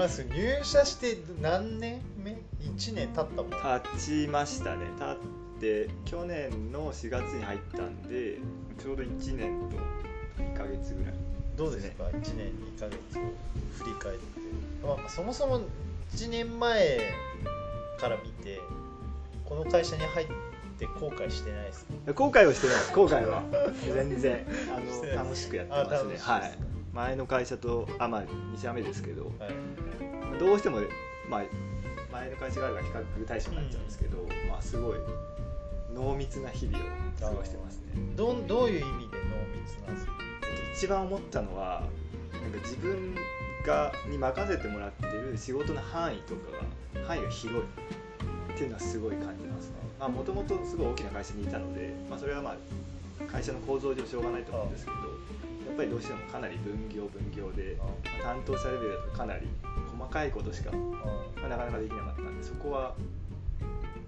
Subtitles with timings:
[0.00, 2.30] 入社して何年目
[2.62, 3.50] ?1 年経ったもん。
[3.50, 4.86] 経ちましたね。
[4.98, 5.16] 経っ
[5.60, 8.38] て去年の4月に入ったんで
[8.82, 9.76] ちょうど1年と
[10.42, 11.14] 1ヶ月ぐらい。
[11.56, 13.20] どうですか？1年2ヶ月を
[13.78, 14.22] 振り返って、
[14.86, 15.60] まあ、そもそも
[16.14, 17.00] 1年前
[18.00, 18.58] から見て
[19.44, 20.26] この会社に入っ
[20.78, 22.12] て後悔してないですか？
[22.14, 22.92] 後悔はしてないです。
[22.94, 23.42] 後悔は。
[23.94, 24.46] 全然。
[24.74, 26.16] あの 楽しくやってますね。
[26.18, 26.58] はい
[26.92, 30.38] 前の会社とあまあ2社目ですけどはい。
[30.38, 30.78] どうしても、
[31.28, 31.42] まあ、
[32.12, 32.90] 前の会社があるから比
[33.22, 34.18] 較対象になっちゃうんですけど、
[34.48, 34.98] まあ、すごい
[35.94, 36.80] 濃密な日々を
[37.20, 37.84] 過ごしてますね。
[38.16, 40.12] どんどういう意味で濃密なんですか？
[40.74, 41.82] 一番思ったのは
[42.32, 43.14] なんか自分
[43.66, 46.50] がに任せてもらってる仕事の範囲とか
[46.96, 47.60] が範囲が広い。
[47.60, 50.08] っていうのはすごい感じますね。
[50.08, 52.56] もともとすごい大きな会社にいたので、まあ、それはまあ
[53.30, 55.02] 会社の構造上しょうがないと思うんですけどや
[55.72, 57.76] っぱりどうしてもかなり分業分業で
[58.22, 59.48] 担当者レベルだとかなり
[59.90, 62.94] 細かいことしか、まあ、なかなかできなかったんでそこは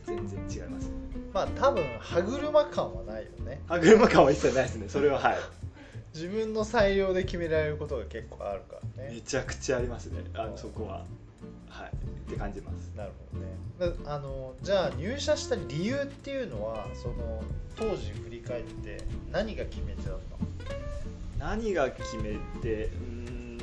[0.04, 0.84] 全然違います。
[0.88, 0.90] ね
[1.32, 3.60] まあ多分歯車感はないよね。
[3.66, 4.88] 歯車感は一切ないですね。
[4.88, 5.36] それははい。
[6.14, 9.14] 自分の裁量で決められることが結構あるからね。
[9.14, 10.22] めちゃくちゃありますね。
[10.34, 11.04] あのそこは。
[11.68, 11.90] はい。
[11.90, 12.92] って感じます。
[12.96, 13.96] なるほどね。
[14.04, 17.42] だあのじゃあ入社した理由っていうのはその
[17.74, 20.18] 当時振り返って何が決め手だっ
[20.68, 20.80] たの？
[21.38, 23.58] 何が決めてうん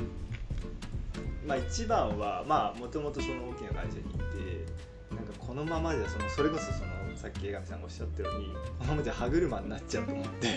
[1.46, 8.46] まあ一番はまあもともとその大きな会社にいてなんかこのままじゃそのそれこそそのさっき江上さんがおっしゃったように
[8.78, 10.48] このままじゃ歯車になっちゃうと思って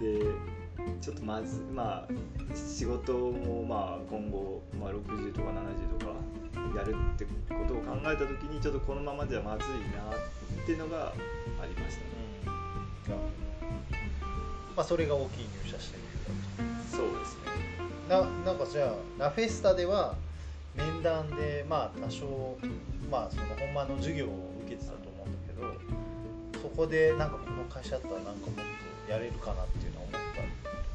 [0.00, 0.24] で
[1.00, 2.08] ちょっとまずまあ
[2.54, 6.12] 仕事もまあ今後、まあ、60とか70とか
[6.76, 7.30] やるってこ
[7.66, 10.16] とを考えた時にちょっとこのままじゃまずいな
[10.62, 11.12] っていうのが
[11.60, 13.20] ありましたね。
[14.80, 16.02] まあそれが大きい入社した理
[16.64, 17.42] 由そうですね。
[18.08, 20.14] ななんかじゃあラフェスタでは
[20.74, 22.56] 面談でまあ多少
[23.10, 24.28] まあその本番の授業を
[24.64, 28.54] 受けてたと思うんだけどそこでなんかこの会社だったらなんかもっ
[29.04, 30.20] とやれるかなっていうのは思っ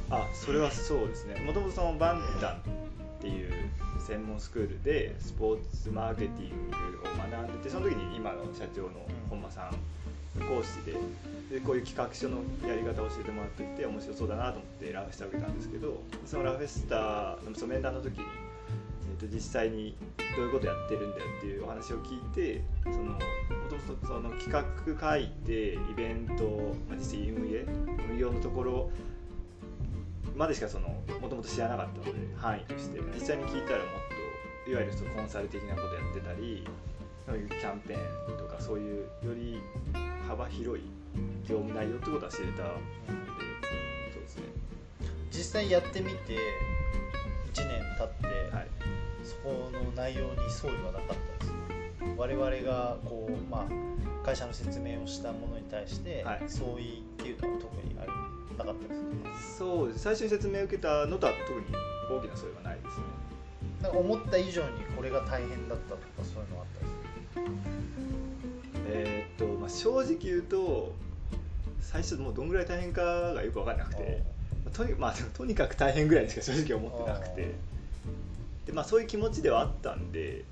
[0.10, 0.16] た？
[0.18, 1.36] あそれはそうですね。
[1.46, 2.58] もともとそのバンダンっ
[3.22, 3.54] ていう
[4.00, 8.90] 専門スクールでスポーツマーケティングを学んでてその時に今の社長の
[9.30, 9.76] 本間さん
[10.44, 10.98] 講師で
[11.50, 18.26] でこういう企画書のやり方を教えてもらっていて面白そうだなと思ってラフェスタを受けたんですけどそのラフェスタのその面談の時に、
[19.14, 19.96] えー、と実際に
[20.36, 23.20] どういうことやってるんだよっていうお話を聞いてそのも
[23.70, 27.66] ともとその企画書いてイベント、まあ、実際運営
[28.10, 28.90] 運用のところ
[30.36, 36.68] までしかもともと知らなかったので範囲として実際に聞いたらもっといわゆるコンサル的なことやってたり
[37.26, 39.60] そういうキャンペーンとかそういうより
[40.28, 40.84] 幅広い
[41.48, 42.62] 業務内容ってことは知れたので
[44.14, 44.44] そうですね。
[45.32, 46.38] 実際やってみて
[47.54, 48.68] 1年経って、はい。
[49.24, 51.54] そこの内容に相違はなかったです
[52.16, 56.44] 我々がこう、まあ、会社の説明をしたものに対して、はい。
[56.48, 58.96] 相違っていうのは特にありなかったで
[59.42, 60.00] すそうです。
[60.00, 61.66] 最初に説明を受けたのとは特に
[62.10, 63.15] 大きなそれはないですね
[63.86, 67.48] なんか思った以上にこれが大変だったとかそういうのはあったり
[68.88, 70.96] えーっと、まあ、正直言うと
[71.82, 74.24] 最初もうどんぐらい大変かがよく分からなくて
[74.74, 77.52] とに,、まあ、とにかく大変ぐらいしか正直思ってなくて
[78.66, 80.44] で、まあ、そういう気持ちではあったんで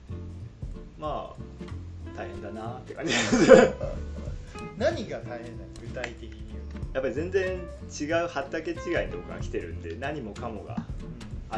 [0.99, 3.13] まあ大変だなって感じ。
[4.77, 7.59] 何が大変なの具体的に言うやっぱり全然
[7.99, 10.83] 違う畑違いのとこから来てるんで何もかもが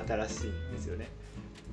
[0.07, 1.09] 新しいんですよね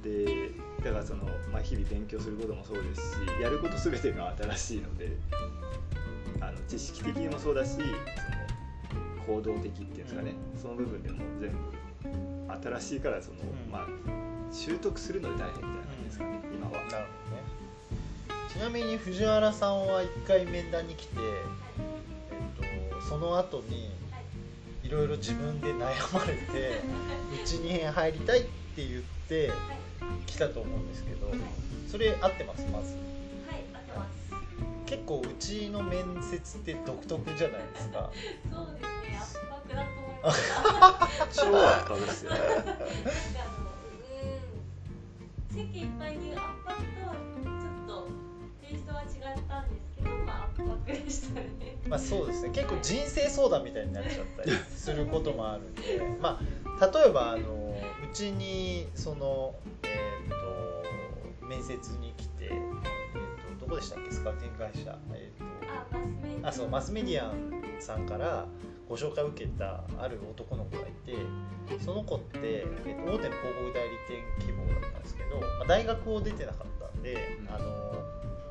[0.03, 0.51] で
[0.85, 5.17] だからその、まあ、日々勉強することもそうですしやること全てが新しいので
[6.41, 7.87] あの知識的にもそうだしその
[9.27, 11.57] 行動的っていうんですかねその部分でも全部
[12.63, 13.71] 新しいからその、うん。
[13.71, 16.73] まあ習得するので大変みたいな感じですかね、今は。
[16.73, 17.43] なるほどね。
[18.53, 21.15] ちなみに藤原さんは1回面談に来て、
[22.61, 23.91] えっと、その後に
[24.85, 26.83] いろいろ自分で悩まれて
[27.33, 29.51] うちに入りたいって言って
[30.27, 31.31] 来たと思うんですけど
[31.91, 32.65] それ合ってます？
[32.73, 32.95] まず。
[33.47, 34.13] はい、合ってます。
[34.87, 38.11] 結構うちの面接って独特じゃないですか。
[38.51, 41.43] そうですね、圧迫だと思いました。
[41.43, 42.39] 超圧迫ですよね。
[42.39, 42.77] なんかあの、
[45.51, 48.13] うん、席いっぱいに圧迫とはちょっとテ
[48.73, 49.09] イストは違っ
[49.49, 51.47] たんですけど、まあ圧迫でしたね。
[51.89, 56.41] まあそうですね結構人生相談みたいになっちゃったりすることもあるんでま
[56.81, 57.77] あ例えばあの
[58.11, 59.89] うちにそのえ
[60.27, 64.13] っ、と面接に来て、えー、とどこでしたっけ？
[64.13, 65.49] スカウティング会社、えー、あ、
[65.91, 66.41] マスメディア。
[66.41, 68.47] とあそうマスメディアンさんから
[68.89, 71.17] こご紹介を受けたある男の子がいて
[71.83, 72.67] その子って、え
[73.01, 78.02] っと、大手の広告代理店希望だったんですけど、まあ、大学を出てなかったんで、うんあの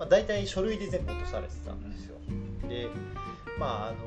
[0.02, 2.16] まあ、大体書類で全部落とされてたんですよ。
[2.68, 2.88] で
[3.60, 3.98] まああの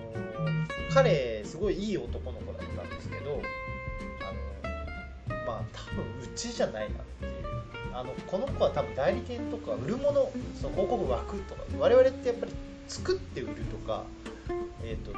[0.93, 3.41] 彼すごいいい男の子だったんですけど
[4.21, 7.33] あのまあ多分うちじゃないなっていう
[7.93, 12.53] あのこの子は多分代理店とか売るものその広告枠とか我々ってやっぱり
[12.89, 14.03] 作って売るとか
[14.83, 15.13] えっ、と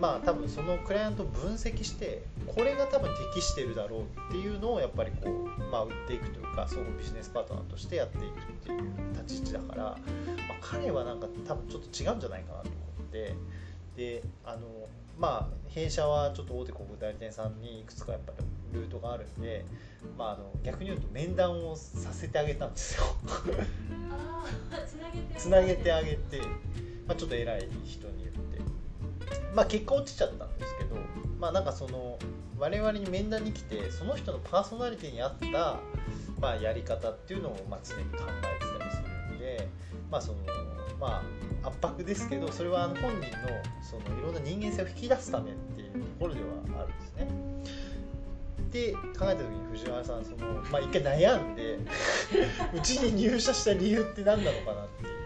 [0.00, 8.28] まあ多分そのクライアントを分析してこれが多分適してるだろうっていうのをやっぱりこう、まあ、売っていくというか相互ビジネスパートナーとしてやっていくっ
[8.64, 8.82] ていう
[9.12, 9.96] 立ち位置だから、まあ、
[10.60, 12.76] 彼はなんか多分ちょっと違うんじゃないかなと思
[13.08, 13.34] って
[13.96, 14.60] であの
[15.18, 19.64] まあ弊社はちょっと大手広告代理店さんにいくつかやっぱりルートがあるんで、
[20.16, 23.04] まあ、あの逆に言うと面談をさせてあげたんですよ。
[25.36, 26.40] つなげてあげて、
[27.06, 28.39] まあ、ちょっと偉い人に言って
[29.54, 30.96] まあ結果落ちちゃったんですけど
[31.38, 32.18] まあなんかその
[32.58, 35.80] 我々に面談に来てその人のパーソナリティに合った、
[36.40, 39.68] まあ、やり方っていうのをまあ常に考えてたりするんで
[40.10, 40.38] まあその
[41.00, 41.22] ま
[41.62, 43.20] あ圧迫ですけどそれは本人の
[43.82, 46.46] そのいろんな人間性を引き出すためっていうところでは
[46.80, 47.28] あるんですね。
[48.70, 51.78] で考えた時に藤原さんそのまあ一回悩んで
[52.74, 55.19] うちに入社した理由って何なのかなっていう。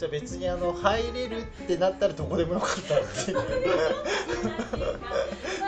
[0.00, 3.36] じゃあ別にあの入れるってなったらどこでもよかったっていう。
[3.36, 3.44] まあ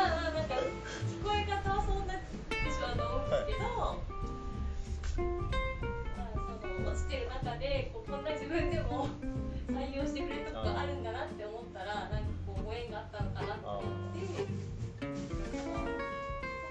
[0.09, 0.55] まあなんか
[1.05, 2.21] 聞こえ方はそんなで
[2.73, 3.69] しょうと思うけど、
[6.17, 9.13] まあその落ちてる中でこうこんな自分でも
[9.69, 13.85] 採用してくれるとこがあるんだなって思ったらなんかこうご縁があったのかなって思っ
[14.17, 14.33] て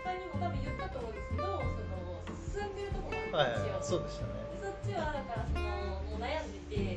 [0.01, 4.01] 他にも多分言ったと思うんですけどその進んでるとこもあはいはいるんですよ。
[4.01, 4.33] そうでしたね。
[4.49, 5.61] でそっちはだからその
[6.09, 6.90] もう悩んでて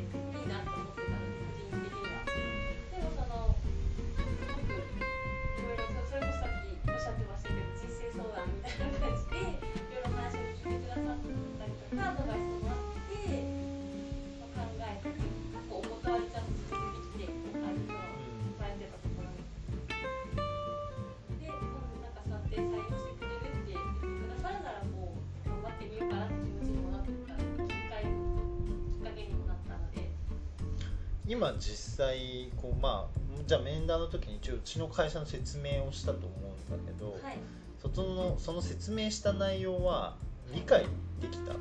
[31.26, 36.28] 今実際こうまあじゃあ面談の時に一応うちの会社の説明をしたと思
[36.70, 37.38] うんだけど、はい。
[37.80, 40.16] そのその説明した内容は
[40.54, 40.86] 理解
[41.20, 41.52] できた？
[41.52, 41.60] 正直。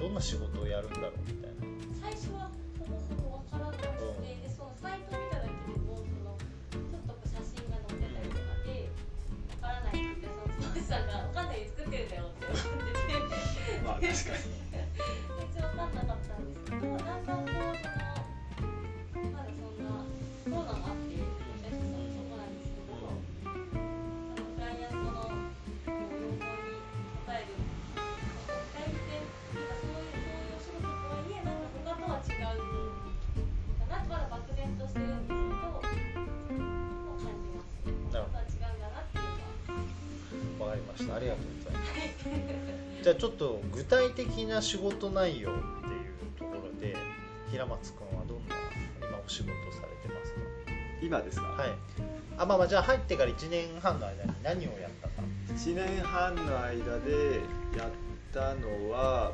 [0.00, 1.56] どんな仕事をやるんだろうみたいな。
[2.00, 3.00] 最初はほぼほ
[3.30, 8.88] ぼわからなくて、でそのサイトを見ただけでもそのちょっと写真が載ってたりとかで
[9.60, 13.16] わからないってその当時さんがわかんないで作ってるんだよって思ってて。
[13.84, 14.52] まあ確かに。
[15.44, 18.13] 全然わかんなかったんですけどだんだんこうその
[19.32, 20.04] まだそんな
[20.44, 22.20] コロナもあってえっていうかそういうそ
[29.88, 32.54] ういうお仕事とはいえなんですけどはい
[40.58, 41.14] わかりました。
[41.16, 41.92] ありがとうございます。
[43.02, 46.96] じゃあちょっと具体的な仕事内容っていうところで
[47.50, 48.03] 平松君
[51.04, 51.70] 今ですか、かはい。
[52.38, 55.14] あまあまあじゃあ入ってから1年半の間に何をやったか。
[55.54, 57.40] 1年半の間で
[57.76, 57.90] やっ
[58.32, 59.32] たのは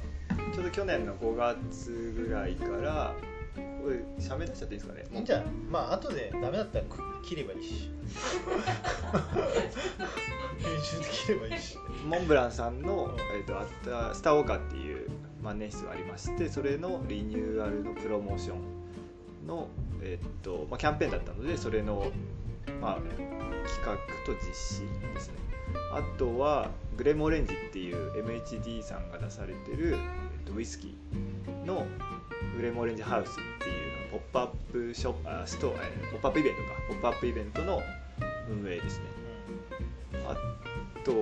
[0.54, 3.14] ちょうど去年の5月ぐらいから
[3.82, 5.04] これ喋らせちゃっていいですかね？
[5.12, 5.46] いいんじゃない？
[5.70, 7.90] まあ後でダメだったらく切ればいいし。
[10.58, 11.78] 編集で切ればいいし。
[12.06, 15.08] モンブランさんの、えー、とあったスターウォーカーっていう
[15.42, 19.68] 万年筆がありましてそれのリニューアルのプロモーションの、
[20.02, 22.10] えーとまあ、キャンペーンだったのでそれの、
[22.80, 24.82] まあ、企画と実施
[25.14, 25.34] ですね。
[25.92, 31.86] あとはグレモオレンジっていう MHD さんが出されてる、えー、とウイスキーの
[32.56, 34.46] グレモオレンジハウスっていうのポップアッ
[34.90, 36.68] プショップあスト、えーポップアップイベントか。
[36.88, 37.80] ポップアップイベントの
[38.50, 39.04] 運営ですね。
[40.26, 40.34] あ
[41.04, 41.12] と、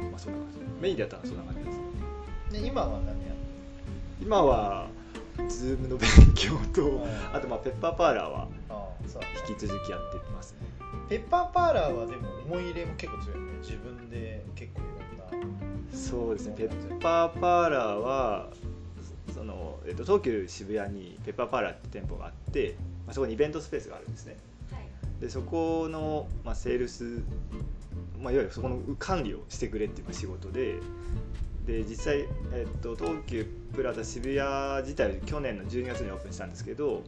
[0.00, 0.58] まあ、そんな感じ。
[0.80, 1.84] メインでやったのはそんな感じですね。
[2.52, 3.14] で今は何や
[4.20, 4.88] 今は
[5.46, 7.34] Zoom の勉強とうん。
[7.34, 8.48] あとまあペッパーパーラーは
[9.48, 10.66] 引き続きやってますね。
[11.08, 13.58] ペッパーパーラーはでも思い入れも結構強いよね。
[13.60, 14.84] 自分で結構い
[15.30, 15.96] ろんな。
[15.96, 16.54] そうですね。
[16.56, 18.50] ペッパーパーラーは
[19.34, 22.76] その、えっと、東急渋谷にペッパーパーラーって店舗があって、
[23.06, 24.36] まあ、そこにイベントスペースがあるんですね。
[24.72, 25.20] はい。
[25.20, 27.22] でそこの、まあ、セールス、
[28.20, 30.80] まあ、いわゆるそこの管理をしてくれっていうのが仕事で
[31.68, 33.44] で実際、えっと、東急
[33.74, 37.02] プラザ渋谷自体去年の12月にオープンしたんですけど、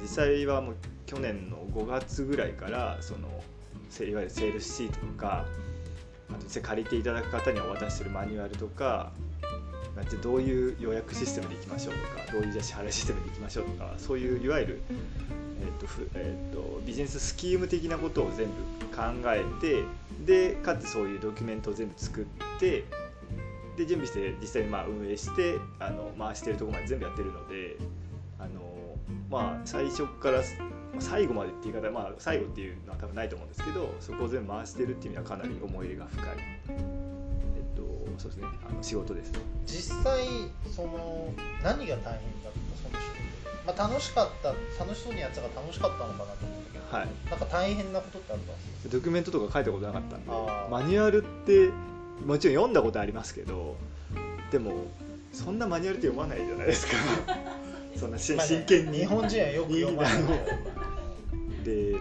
[0.00, 3.28] 実際はもう去年の5月ぐらいからその
[4.00, 5.44] いわゆるセールスシートとか
[6.30, 9.12] あと実際借りていただく方にお渡しするマニュアルとか
[10.22, 14.82] どういう予約システムでいきましょうとかどういう支払いシステムでいきましょうとかそういういわゆる
[15.60, 18.52] えーとふえー、とビジネススキーム的なことを全部
[18.96, 19.84] 考えて
[20.24, 22.24] でかつそういうドキュメントを全部作っ
[22.58, 22.84] て
[23.80, 27.76] で準備して実際にまあ運営してあの回してるところまで全部やってるので
[28.38, 28.96] あの、
[29.30, 30.44] まあ、最初からま
[30.98, 36.36] あ最後までっていう言い方、まあ、最後っていうのは多分ないと思うんですけどそこを全部回してるっていう意味ではかなり思い入れが深い、
[36.68, 36.72] え
[37.72, 37.82] っと
[38.18, 39.38] そうですね、あの仕事ですね。
[39.66, 40.26] 実際
[40.70, 41.32] その
[41.64, 43.30] 何が大変だったその仕事。
[43.56, 44.48] で、まあ、楽しかった
[44.84, 47.08] 楽しそうにやってたから楽しかったのかなと思ったけど、はい。
[47.30, 50.30] なんか大変なことってあったんですドキュメントとか書いたことなかったんで
[50.70, 51.70] マニュアルって
[52.24, 53.76] もちろん読んだことありますけど
[54.50, 54.86] でも
[55.32, 56.92] そんなマニュアルって読まないじゃないですか。
[57.96, 58.98] そんな真剣に。
[58.98, 60.12] 日本人はよく読まない。
[61.64, 61.96] で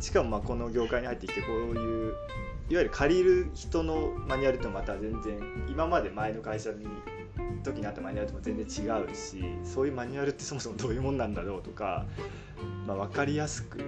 [0.00, 2.14] しかもまあこの業界に入ってきてこういう
[2.70, 6.86] いわゆる借りる人のマニュアルとまた全然今まで前の会社に
[7.62, 12.06] 時にあったマニュアルとも全然違うしそういうマニュアルってそもそもどういうもんなんだろうとか、
[12.86, 13.78] まあ、分かりやすく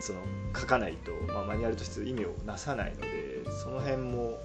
[0.00, 0.20] その
[0.54, 4.38] 書かないと、まあ、マニュアルとして意味をなさないのでその辺も、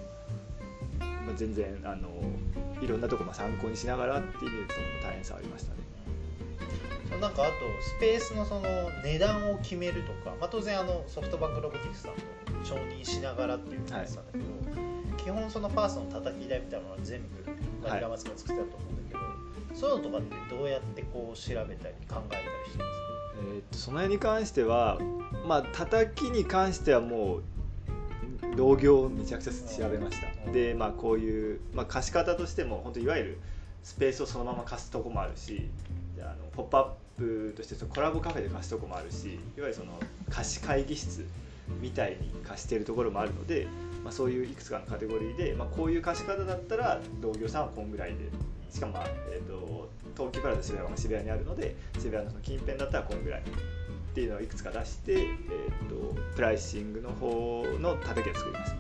[1.00, 2.10] まあ、全然あの
[2.82, 5.82] いろんなとこまあ参考にしながらっていう意味で大変さありましたね。
[7.20, 8.62] なんかあとスペースのその
[9.04, 12.22] 値段を決めるとか、まあ、当然あのソフトバンクロボティクスさんと
[12.64, 14.46] 承認しながらっていう感じなんだけど、
[15.18, 19.18] 基本そのファーストの叩き台みたいなものは全部マニラマスクが作ってたと思うんだ
[19.70, 23.11] けど、そういうのとかってどうやってこう調べたり考えたりしてますか？
[23.42, 25.00] えーっとその辺に関しては
[25.48, 27.44] まあ叩きに関してはもう
[28.56, 30.52] 同業をめちゃくちゃ調べました。
[30.52, 33.40] でまあこういう、まあ、貸し方としても本当いわゆる
[33.84, 35.70] スペースをそのまま貸すとこもあるし
[36.16, 39.94] であのポップアップとしてそのコラボカフェで貸すとこもあるしいわゆるその
[40.30, 41.26] 貸し会議室
[41.82, 43.68] みたいに貸しているところもあるので、
[44.04, 48.18] まあ、そういういくつかのカテゴリーで、まあ、こういう貸し方だったら同業さんはこんぐらいで
[48.72, 53.44] しかも、まあえー、と東急プラザ渋谷は渋谷にあるので渋谷のその近辺だったらこんぐらいっ
[54.14, 58.76] ていうのをいくつか出して、えー、とプライシングの方の叩きを作ります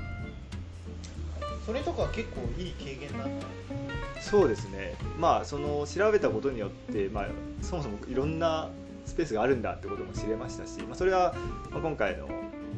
[1.65, 3.81] それとか結構いい経験だった
[4.21, 4.93] そうですね。
[5.17, 7.27] まあその調べたことによって、まあ、
[7.61, 8.69] そもそもいろんな
[9.05, 11.33] スペースがあるんだってことも知れましたし、まあ、それは、
[11.71, 12.29] まあ、今回の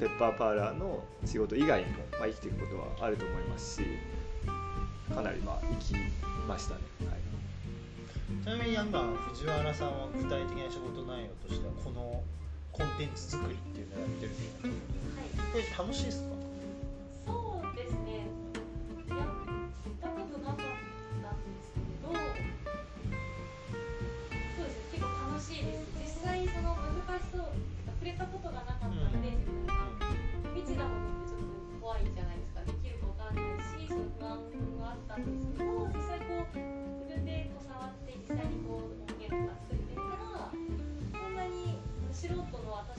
[0.04, 3.88] ペッパーパーラーの仕事以外にも、まあ、生きていくことはあると思いますし
[5.16, 5.94] かなりまあ生き
[6.46, 7.20] ましたね、はい、
[8.44, 8.84] ちなみに今
[9.32, 12.22] 藤原さんは具体的な仕事内容としてはこの
[12.74, 14.76] コンテンツ作りっていうのをやってるっていうこ
[15.16, 16.26] はいとでこれ楽しいですか？
[17.26, 18.28] そうですね。
[19.08, 19.24] やっ
[20.04, 20.68] たことなかった
[21.32, 22.20] んですけど、そ
[24.68, 24.92] うですね。
[24.92, 25.88] 結構楽しいです。
[25.96, 26.92] 実際その難
[27.24, 27.48] しそう、
[28.04, 29.72] 触れたことがなかったので、自分が
[30.52, 32.60] 未知なものってちょっと怖いじゃないですか。
[32.68, 34.44] できるかわかんないし、その不安
[34.84, 36.60] はあったんですけど、実際こう
[37.00, 41.80] 自分でこう触って実際にこう音源とか作ってみたら、そんなに
[42.12, 42.44] 素人の
[42.76, 42.93] 私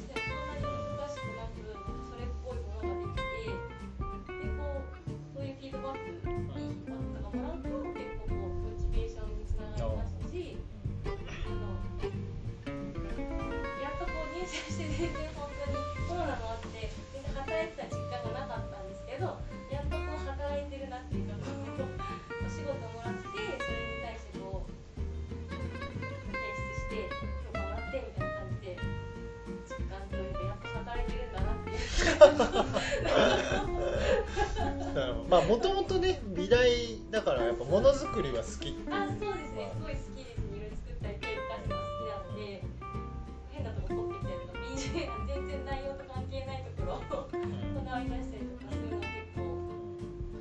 [35.29, 36.71] まあもともとね美大
[37.11, 39.71] だからやっぱものづくりは好きあ、そうですね。
[39.73, 40.41] すごい好きです。
[40.41, 42.63] いろいろ作ったり、テープ出すのが好きなので、
[43.51, 44.59] 変なとこ取ってきたりとか、
[45.27, 47.05] 全然内容と関係ないところをこ
[47.85, 49.41] だわり出したりとかするのは結構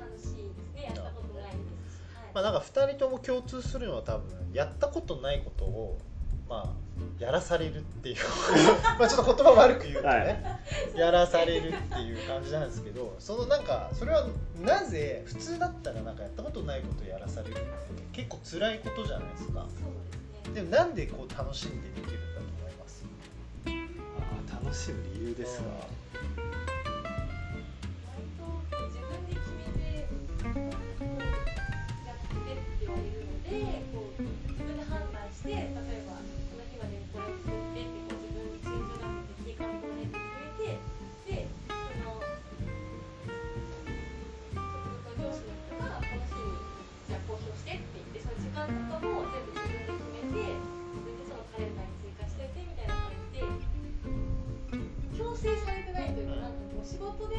[0.00, 0.82] 楽しいですね。
[0.84, 1.96] やったことないですし。
[2.34, 5.98] まあなんか2人とも共通するのは多分やったことないことを
[6.48, 6.70] まあ
[7.18, 8.16] やらされるっていう。
[8.98, 10.24] まあちょっと言葉悪く言うとね、は
[10.96, 10.98] い。
[10.98, 14.26] やらされるっていう感じなんですけどそのなんかそれは
[14.60, 17.62] なぜ普通だったらなんかやったことないことをやらされるって
[18.12, 19.64] 結構辛いことじゃないですか。
[19.64, 19.86] ですね。
[20.54, 23.04] でもなんでこう楽しんでできるんだと思います？
[24.64, 25.74] 楽しむ理由ですが、割
[28.38, 28.44] と
[28.86, 30.06] 自分で決めて
[30.42, 30.52] こう
[32.06, 33.50] やってって言われるので
[33.92, 35.64] こう自分で判断して例え
[36.08, 36.14] ば
[37.14, 40.82] この日までにこれを作ってってこう自分にチームがけて計画を練って決めて
[41.30, 42.18] でその
[45.14, 46.58] 上司の人がこの日に
[47.06, 53.46] じゃあ公表してって言ってその時間とかも全部自分で決めて自分でそのカレンダーに追加しててみたいな感じで。
[55.14, 57.33] 強制されてないというか、なんかこう仕事で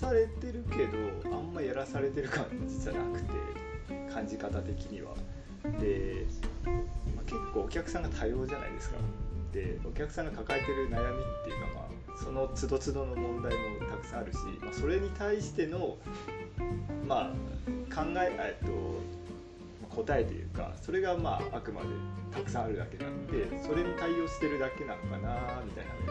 [0.00, 3.32] されてるけどあんまやらされてる感実はなくて
[4.12, 5.14] 感じ方的には。
[5.78, 6.24] で、
[7.14, 8.96] まあ、結構お客さんが多様じゃないですか。
[9.52, 15.98] でお客さんが抱えてる悩みっていうかまあその都度都度の問題もたくさんあるし、まあ、それに対しての
[17.06, 21.88] まあ考ええっと答えというかそれがまああくまで
[22.30, 26.09] たくさんあるだけなんでそれに対応してるだけなのかなみたいな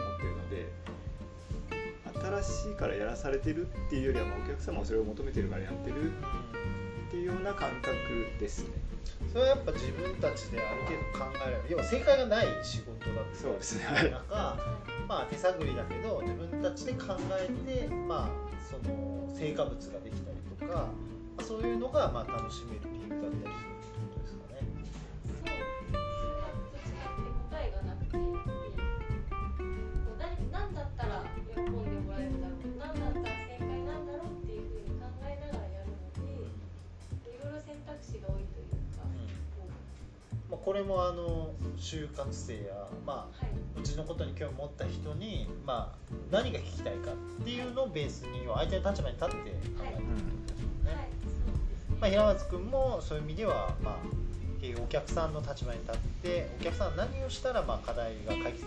[2.38, 7.90] 新しいからやらされてるっていうよりはまあお客様もそれを求めてるからやってるっていうような感覚
[8.38, 8.70] ですね。
[9.32, 14.56] それはやっぱ自分たちである程度考えられる要は正解がない仕事だってそうですねはい中
[15.06, 20.92] まあ手探りだけど自分たちで考えてまあその成果物ができたりとか、ま
[21.38, 24.66] あ、そういうのがまあ楽しめる理由だったりするってことですかね。
[25.26, 28.59] そう、どっちかって答えがなくて、
[40.50, 43.80] まあ、これもあの就活生や、まあ、はい。
[43.80, 49.40] うちのことに興味を持った人に、まあ、何が聞きたいかっていうのをベースに相手の立場に立って考
[49.84, 50.90] えてるんですよね。
[50.90, 51.96] はい、そうですね。
[52.00, 53.94] まあ、平松君もそういう意味では、まあ、
[54.84, 58.66] お客さんの立場に立ってお客さんは何をしたらまあ課題が解決できる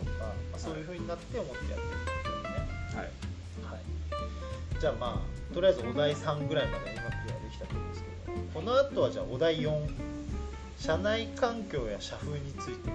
[0.00, 2.50] のかとか、まあ、そういうふうになって思ってやってるんで
[2.90, 3.02] すよね。
[3.02, 3.06] はい
[3.72, 10.05] はい、じゃあまあとりあえずお題3ぐらいまで今クリアできたと思うんですけどこの後はじゃあお題4
[10.78, 12.90] 社内環境や社風について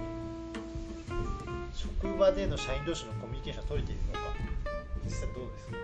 [1.74, 4.20] 職場での社員同士のコミュニケーション取れているのか
[5.04, 5.78] 実際どうですか？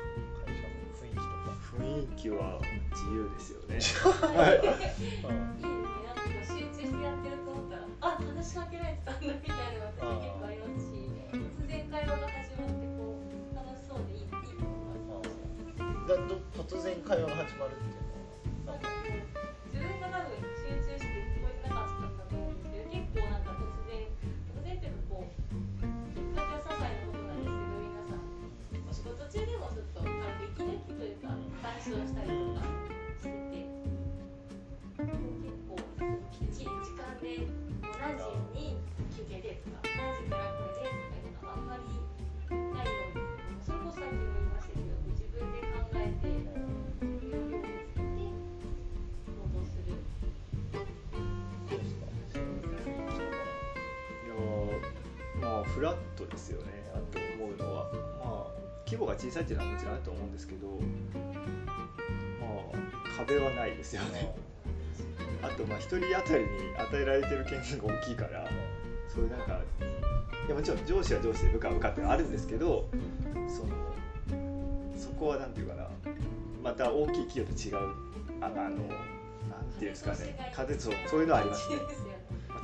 [0.46, 1.58] 会社の雰囲気とか。
[1.78, 3.76] 雰囲気は自由ですよね。
[4.38, 4.58] はい
[6.48, 10.94] 集中してやってると思ったら、あ、話しかけられてたんだみたいな結構ありますし、
[11.34, 15.22] 突然会話が始まってこう楽しそうでいいいいと思いま
[16.64, 17.97] 突然会話が始まるって
[31.28, 32.64] か話をしたりとか
[33.20, 33.68] してて
[34.98, 35.12] 結
[35.68, 35.76] 構
[36.32, 37.44] きっちり時間で
[38.00, 38.24] 何時
[38.56, 38.78] に
[39.16, 41.84] 休憩でとか何時からこれでとかいうのあんまり
[42.50, 48.24] ないようにそれこそさっきも言いましたけど自分で考えて要領をつけて
[49.28, 50.00] 行動する
[50.72, 52.08] どうですか
[54.24, 56.67] いやーまあフラットですよね。
[58.88, 60.68] 規模が小さいっていうのはもちろんあると思うんですけど
[62.40, 64.34] まあ壁はないですよね。
[65.44, 68.50] あとまあ一人当たりに与えられてる権限が大きいから
[69.08, 69.60] そういうなんか
[70.48, 72.90] いやもちろん上司は上司で部下は部下ってのはあるんですけど
[73.48, 73.70] その
[74.98, 75.88] そこはなんていうかな
[76.64, 77.94] また大きい企業と違う
[78.42, 78.80] あのあのなん
[79.78, 81.76] ていうんですかね風そうそういうのはありますね。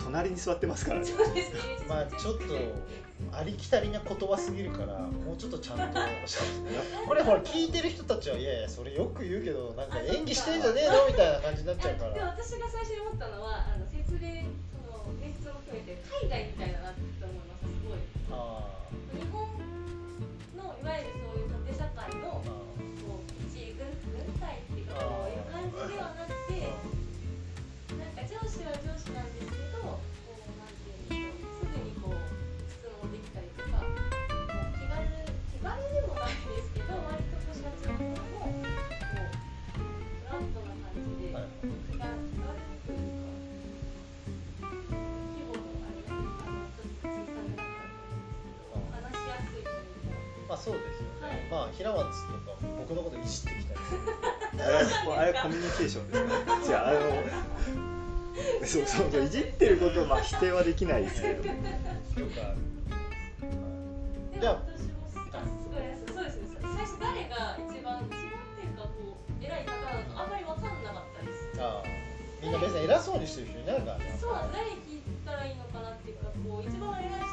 [0.04, 1.06] 隣に座ってますからね。
[1.88, 2.44] まあちょっと
[3.32, 17.66] ありきたりな言葉すぎるからもうちょっとちゃんとしゃべ これほら聞いてる人たちはいやいやそれよく言うけどなんか演技してんじゃねえのみたいな感じになっちゃうかでもら私が最初に思ったのはあの説明その演出も含めて海外みたいだなって思います。
[17.66, 18.00] すごい。
[18.32, 18.70] あ
[19.14, 19.48] 日本
[50.64, 54.00] そうですよね、はい、まあ平松とか僕のこといじってきたりする。
[55.20, 56.24] あれコミュニケーションです。
[56.72, 57.00] じゃああの
[58.66, 58.86] そう。
[59.12, 62.58] そういじってることをまあ否定はできないですけどよくある
[66.14, 66.60] そうですね。
[66.62, 71.62] 最初誰が一番一番っていうかこう偉い方だとあんまり分かんなかったです。
[71.62, 72.04] ああ。
[72.42, 77.33] みんな別に偉そうにしてる人いないからねそう誰聞いたらいいのかなっていうかこう一番偉い人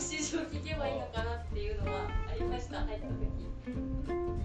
[0.00, 3.12] 誰の指示を聞けばいいのかなっていうのはありました入った時。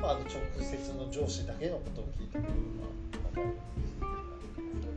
[0.01, 0.27] まあ、あの直
[0.59, 2.91] 接の上司だけのことを聞いてくれるのは
[3.23, 3.47] そん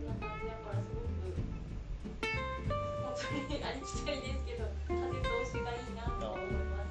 [0.04, 1.14] な感じだからすごく
[3.06, 6.90] 本当にありきたりですけど風通しがいいなと思います。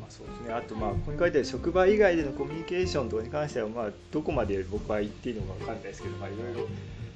[0.00, 0.52] まあ、そうですね。
[0.52, 6.66] あとまあここに書いてある職場以外でのコミュニケーションとかに関してはまあどこまで僕は言っていいのか分かんないですけどまあいろいろ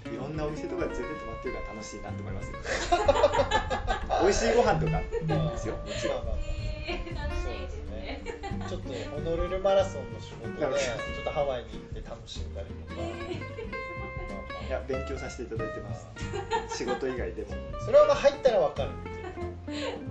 [0.07, 2.59] いろんなお店とか連れてってもらってるから楽しいなと思いますよ。
[4.23, 5.01] 美味しいご飯とか
[5.53, 5.77] ですよ。
[5.77, 6.33] もちろんまあ。
[6.33, 6.61] まあまあ
[6.91, 8.23] えー、楽しいですね。
[8.69, 13.01] ちょっとホノルルマラソンの仕事でちょっとハワイに行って楽しんだりとか、
[14.67, 16.07] いや勉強させていただいてます。
[16.77, 17.49] 仕事以外でも。
[17.85, 18.91] それはまあ入ったら分かる。
[18.91, 20.11] っていう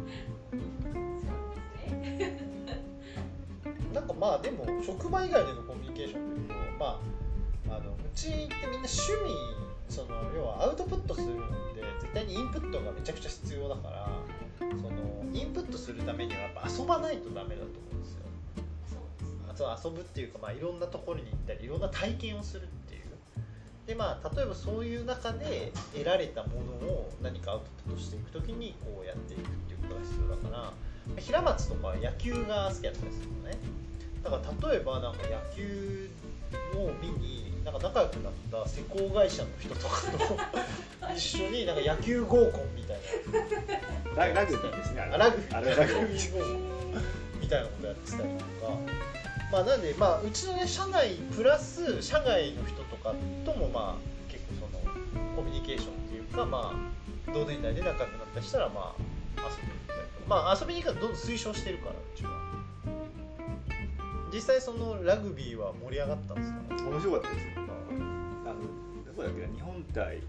[3.93, 7.01] なんかまあでも職場以外でのコミュニケーションというとま
[7.69, 14.09] ああのうちってみんな趣味その要はアウトプットするのって絶対にインプットがめちゃくちゃ必要だから
[14.59, 18.19] そのインプットするためにはやっぱ遊ばないとダメだと思うんですよ。
[19.55, 23.01] そう遊ぶっていうか、まあ、いろんなところに行ったりいろんな体験をするっていう。
[23.87, 30.71] でまあ例えばそういう中で得られたものを何かアウトプットしていくときにこうやっていくっていうことが必要だか
[31.15, 33.57] ら平松とかは野球が好きだったりするのね。
[34.23, 36.09] だから例えばなんか野球
[36.75, 40.01] を見になんか仲良くなった施工会社の人とか
[41.07, 42.97] と一緒になんか野球合コンみたい
[44.15, 44.25] な。
[44.25, 45.57] ララグビーですねあラグビー。
[45.57, 46.69] あれラグビー。
[47.39, 48.73] みたいなことやってたりとか
[49.51, 53.13] まあなんでまあうちのね社内プラス社外の人とか
[53.45, 54.95] ともまあ結構その
[55.35, 59.01] コミュニケーションっていうかまあ同年代で仲良くなったりしたらまあ
[59.37, 60.25] 遊びに行ったりとか。
[60.27, 62.48] まあ遊びに行くからどんどん推奨してるからうちは
[64.33, 66.51] 実際そのラグビーは盛り上がったんです
[66.83, 66.89] か？
[66.89, 68.61] 面白かったですよあの
[69.05, 70.21] どこだっけな日本対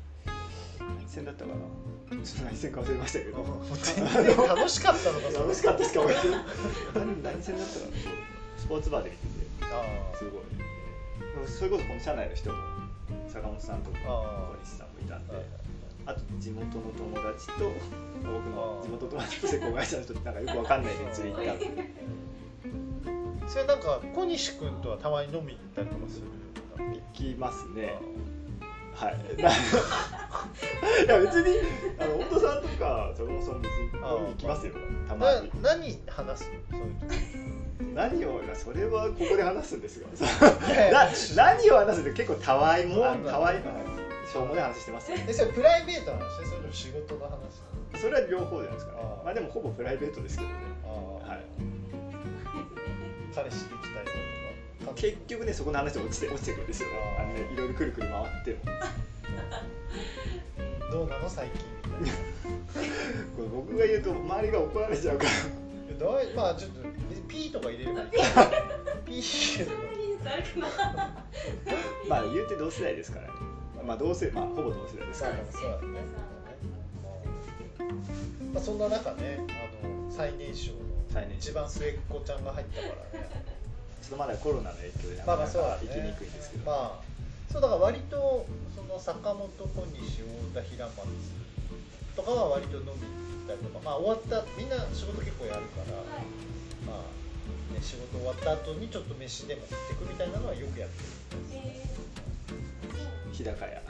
[0.78, 2.16] 何戦だったかな？
[2.24, 3.44] ちょっと何戦か忘れましたけど。
[4.48, 6.44] 楽しかったのか楽しかったしか覚えてない
[6.94, 7.92] 何何戦だったかな？
[8.58, 9.74] スポーツバーで見てて。
[9.74, 10.42] あすごい。
[11.46, 12.56] それこそこの社内の人も
[13.28, 15.34] 坂本さんとか小西さんもいたんで。
[15.36, 15.40] あ
[16.06, 17.70] あと地元の友達と
[18.24, 21.64] 僕の地元友達と施工会社の人ってなんかよくわかんないで連れ行った
[23.50, 26.26] それなんか小西君とはたまに飲みに行ったりとかする
[26.78, 27.98] 行きますね。
[28.94, 29.18] はい。
[29.42, 29.52] な い
[31.08, 31.58] や別に
[31.98, 34.74] あの太田さんとか坂本さん別に飲みに行きますよ。
[35.08, 36.78] たまなに何話すの？
[36.78, 37.92] そういう時。
[37.92, 40.06] 何をそれはここで話すんですよ。
[41.34, 43.56] 何を話すって結構たわいもたわい
[44.32, 46.46] しょうもない話してますよえそれプライベートの話？
[46.46, 48.00] それとも仕事の話？
[48.00, 48.98] それは両方じゃないですかね。
[49.24, 50.54] まあでもほぼプライベートですけどね。
[50.84, 50.88] あ
[51.26, 51.79] あ、はい
[53.34, 54.06] 彼氏できたり
[54.80, 54.94] とか。
[54.96, 56.88] 結局ねそこの話落ちて落ちてくるんですよ。
[56.88, 58.52] ねあのねいろいろくるくる回って。
[58.52, 58.58] も
[60.90, 61.28] どうなの？
[61.30, 61.66] 最近
[62.00, 62.16] みたいな。
[63.36, 65.30] これ僕が言うと周りが怒られちゃうから。
[66.00, 66.80] だいまあちょっと
[67.28, 68.08] ピーとか入れればいい。
[69.06, 70.96] ピー入れればいいいいですあるか。
[70.96, 71.10] な
[72.08, 73.32] まあ言うて同世代ですからね。
[73.86, 76.00] まあ同世まあほぼ同世代ですからそうだね。
[78.52, 80.72] まあそんな中ねあの最年少
[81.10, 83.28] の最年少一番末っ子ちゃんが入ったからね。
[84.00, 87.10] ちょっとまだコロナの影響でなかなか行きにくいんですけど、まあ
[87.52, 90.96] そうだから割とその坂本小西太田平松
[92.16, 93.10] とかは割と飲みに
[93.42, 93.80] 行ったりとか。
[93.84, 96.24] まあ終わったみんな仕事結構やるから、はい。
[96.86, 101.08] まあ、ね、仕事終わった後にちょっと飯でも食ってくみたいなのはよくやってる。
[101.52, 101.80] え
[103.32, 103.82] 日高屋。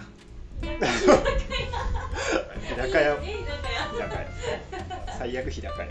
[0.62, 0.74] ー、
[2.60, 3.18] 日高屋。
[3.22, 4.26] えー、なんかや日高屋。
[5.18, 5.88] 最悪日高屋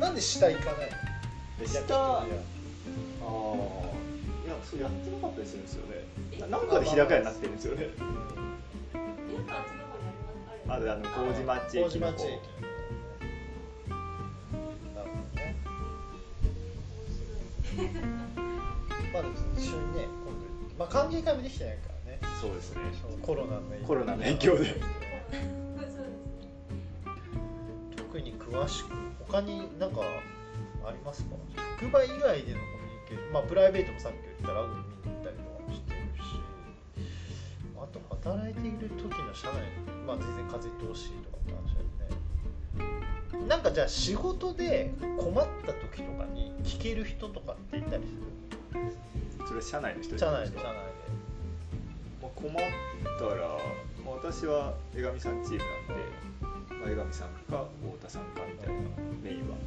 [0.00, 0.90] なんで下行かない
[1.60, 1.66] の？
[1.66, 1.80] 下。
[1.80, 2.28] 屋ああい
[4.48, 6.04] やそうやってなかったりするんですよね。
[6.40, 7.88] ななんかで日高屋になってるんですよね。
[10.66, 12.30] まりますだあの麹町駅の方麹町駅
[14.94, 15.56] なるほどね。
[19.12, 20.44] まだ一緒にね今度
[20.78, 22.18] まあ歓迎会もできてないからね。
[22.40, 22.80] そうですね。
[23.22, 24.74] コロナの影響コロナの影響で。
[27.96, 28.88] 特に詳しく
[29.28, 30.00] 他になんか
[30.84, 31.36] ありますか？
[31.80, 36.30] 職場以外でのコミュニケーションまあプライベートもさっき言ったラグビー見に行ったりとかもしてるし
[37.76, 43.46] あと働いている時の社内のまあ全然風通しとかって話だよね。
[43.46, 48.02] なんかじゃあ仕事で困った時とかに聞ける人とかっていたり
[49.46, 50.74] それは社内の人する社内で社内
[52.20, 52.54] まあ、困っ
[53.18, 53.40] たら、
[54.04, 55.60] まあ、私は江上さんチーム
[56.80, 58.74] なんで、まあ、江上さんか太田さんかみたいな
[59.22, 59.56] メインは。
[59.56, 59.62] で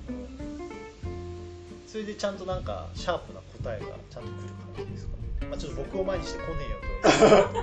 [1.87, 5.11] それでちゃんとなんかシャープな答えがちゃんと来る感じですか？
[5.49, 7.59] まあ、ちょっと僕を前にして来ねえよと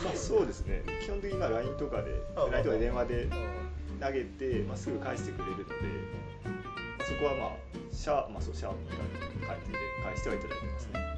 [0.04, 0.82] まあそうですね。
[1.04, 5.64] 基本的にまあ LINE とかであ LINE とか電話でうん投げて、まあ、すぐ返してくれるので、
[6.44, 6.50] ま
[7.00, 7.50] あ、そこはまあ
[7.92, 8.96] シャーまあそうシャープな
[9.48, 11.15] 感じで返してはいただいてますね、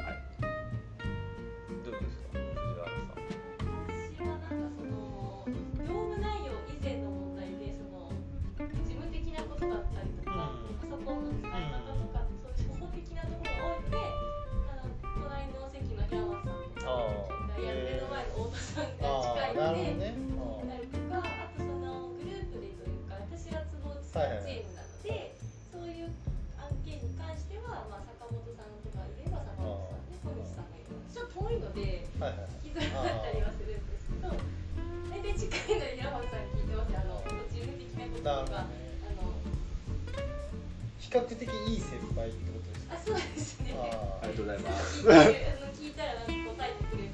[24.49, 25.37] チームなので、
[25.69, 26.09] そういう
[26.57, 32.09] 案件に関しては、まあ、坂本さんとかいれば坂本さんで、小西さんがいれば、ちょっと遠いので、
[32.65, 37.21] 聞きづらかったりはするんですけど、大体近いので、山本さん聞いてますあの、
[37.53, 38.81] 事務的なこととか、あね
[39.21, 39.37] の、
[40.97, 42.97] 比較的いい先輩ってことですか？
[42.97, 43.77] あ、そうですね。
[43.77, 45.05] あーありがとうございます。
[45.05, 47.09] 聞いてあの聞いたらなんか答えてくれる。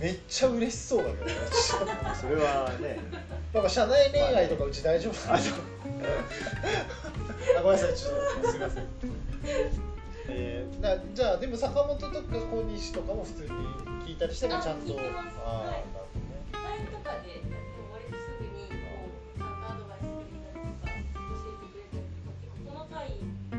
[0.00, 1.32] めっちゃ嬉しそうだけどね。
[2.14, 2.98] それはね。
[3.52, 5.60] なんか社内恋愛とかうち大丈夫なんですか
[7.58, 8.84] あごめんなさいちょっとすみません。
[10.28, 12.12] えー、なじゃあでも坂本とか
[12.50, 13.48] 小西とかも普通に
[14.06, 14.84] 聞いたりしてもちゃんと。
[14.84, 15.66] あ聞いてますあーはい。
[15.66, 17.42] なるほどね LINE とかで
[17.92, 18.74] 割とすぐにこ
[19.36, 23.58] うちゃんとアドバイスくれたりとか教えてくれたりとか結構細かい連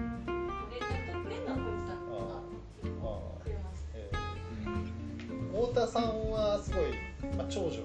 [1.27, 2.39] れるのは小西さんとか
[2.81, 5.51] 結構くれましたえー。
[5.51, 6.95] 太田さんはすごい、
[7.35, 7.83] まあ、長女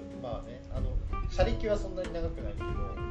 [1.37, 2.65] の車歴はそんなに長くないけど、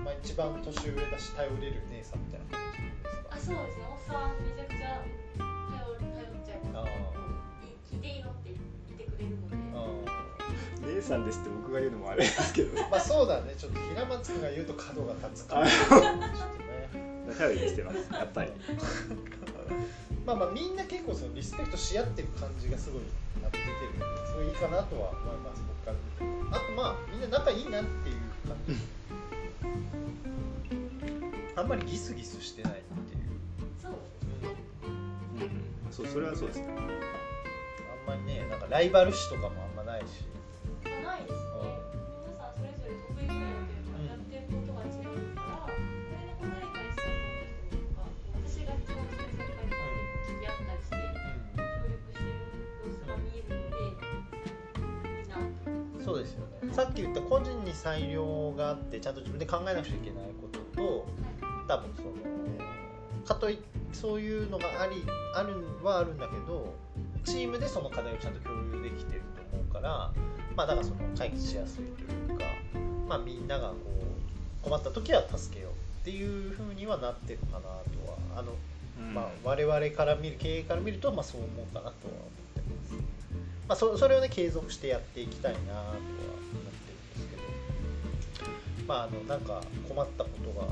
[0.05, 3.31] まあ、一番年上だし頼れる姉さんみたいな感じですか？
[3.31, 5.03] あそうですねおっさんめちゃくちゃ
[5.39, 6.91] 頼頼っちゃいあます
[7.93, 9.57] い聞いていいのって言ってくれるので。
[9.75, 9.87] あ
[10.95, 16.17] 姉さんですって僕が言うのもあれですけどーまあそうだねちょっと平松君が言うと角が立つかあらちょっとね。
[17.39, 17.97] 頼りにしてます。
[18.13, 18.51] やっぱり
[20.27, 23.03] まあまあみんな結構そのリスペクトし合ってる感じがすごい
[23.45, 28.17] 出てるんですごいいいかなとは思います僕から見てあとまあみんな仲いいなっていう
[28.49, 28.75] 感じ。
[31.55, 33.23] あんまりギスギスしてないっていう、
[33.81, 33.93] そう。
[34.43, 34.57] ですね
[35.87, 35.93] うん。
[35.93, 36.61] そうそれはそうです。
[36.61, 40.25] ねあんまりねなんかライバル視とかもあんまないし。
[40.85, 41.46] まあないです
[56.07, 56.73] そうですよね。
[56.73, 61.07] さっき言った個人に裁量があってちゃんと自分で考えなくちゃいけないことと
[61.67, 62.09] 多分その
[63.27, 63.59] かとい
[63.93, 65.03] そういうのがあり
[65.35, 66.75] あるはあるんだけど
[67.25, 70.13] チームでその課題をちゃんと共有できてると思うから
[70.55, 72.45] まあだからその解決しやすいというか
[73.09, 73.75] まあみんながこ
[74.63, 77.81] う困った時は助けようっていう風にはなってるかなとは
[78.37, 78.53] あの、
[79.13, 81.93] まあ、我々から見る経営から見るとまあそう思うかなとは思っ
[82.31, 82.46] て
[83.69, 86.07] まあ、そそれをね継続してやっていきたいなとは思って
[86.55, 87.29] るんです
[88.37, 88.49] けど
[88.87, 90.67] まああのなんか困ったことが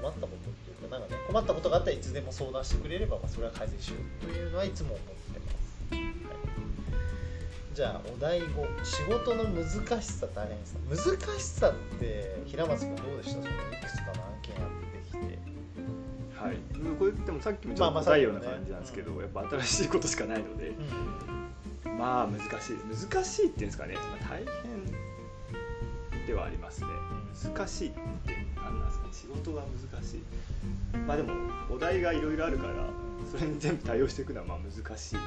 [0.00, 6.04] 困ったことっていうかなんかね困ったことがあったらいつでも相談してくれれば、まあ、それは改善しようというのはいつも思ってます、はい、
[7.74, 9.66] じゃあお題5仕事の難
[10.00, 13.42] しさ大変さ難しさって平松君どうでした？
[13.42, 15.38] そのいくつかの案件やってきて。
[16.36, 16.56] はい、
[16.98, 21.43] これでもさっきもちょまあまあっと答えような感じなんですけど、やっぱ新しいことしかないので、うん
[21.98, 22.76] まあ難しい
[23.10, 26.86] 難しいっていうんですかね、まあ、大変ではありますね。
[27.54, 28.00] 難しいって
[28.56, 30.22] 何なんですかね仕事が難しい。
[31.06, 31.34] まあでも
[31.70, 32.74] お題がいろいろあるから
[33.30, 35.20] それに全部対応していくのはまあ難しいですよね。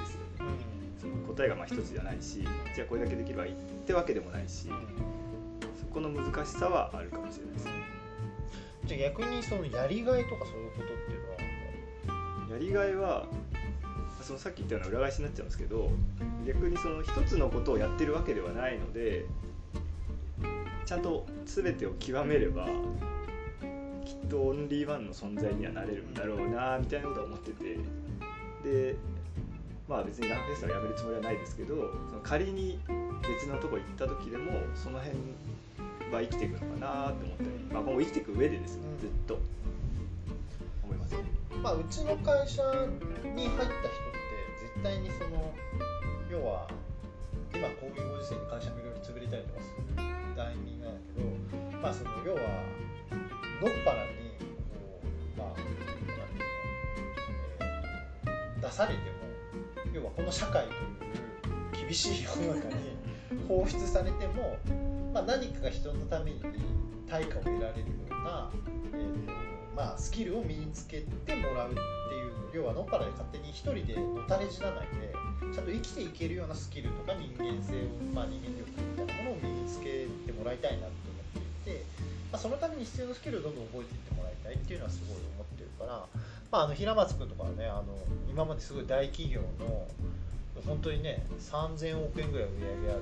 [0.99, 4.69] その答えがまあ一つじゃないしじゃあこれだけできればいいってわけでもないし
[5.79, 7.71] そこの難しさはあるかもしれないですね。
[8.85, 11.29] じゃあ逆にそのやりがいとかそういうことっていうの
[12.47, 13.27] はやりがいは
[14.27, 15.89] そのさっき言ったような裏返しになっちゃうんですけど
[16.45, 19.25] 逆にその一つのことをやってるわけではないので
[20.85, 22.65] ちゃんと全てを極めれば
[24.05, 27.77] きっとオンリーワンの存在にはなれるんだろうなみたいなことは思ってて。
[28.63, 28.95] で
[29.87, 31.75] まあ別にランフェスタをやめるつもりはないですけど
[32.09, 32.77] その仮に
[33.21, 35.17] 別のとこ行った時でもその辺
[36.11, 39.39] は生きていくのかなって思ったり、まあ、今後生きていく上でですねずっと
[40.83, 41.23] 思いますね。
[41.63, 42.61] まあ、うちの会社
[43.33, 44.16] に入った人
[44.83, 45.53] 対にその
[46.29, 46.67] 要は
[47.53, 49.83] 今こういうご時世で会社もいろいろ潰れたりとかする
[50.35, 52.41] タイミングなんだけど、まあ、その要は
[53.61, 54.35] のっぱらに
[54.73, 55.83] こう、まあなんていうの
[57.59, 59.05] えー出されても
[59.93, 62.97] 要はこの社会という厳しい世の中に
[63.47, 64.57] 放出されても、
[65.13, 66.41] まあ、何かが人のために
[67.07, 68.51] 対価を得られるような、
[68.93, 69.31] えーと
[69.75, 71.79] まあ、スキルを身につけてもらうって
[72.15, 75.13] いう要はのっぱらで勝手に一人でのたれ死なないで
[75.53, 81.83] ちゃんと生きていけるようなスキルとか人間性を、まあ、人間力みたいなものを身につけてもらいたいなと思っていて、
[82.31, 86.05] まあ、そのために必要なスキルをどんどん覚えていってもらいたいっていうのはすごい思ってるから、
[86.51, 87.85] まあ、あの平松君とかはねあの
[88.29, 89.87] 今まですごい大企業の
[90.65, 93.01] 本当にね3000億円ぐらい売り上げあるよ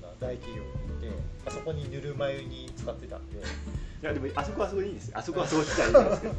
[0.00, 3.38] うな大企業にいてあそこにぬるま湯に使ってたんで。
[3.38, 5.18] いやでもあそこはそこでいいですよ。
[5.18, 6.34] あそこはそうしたらいですけど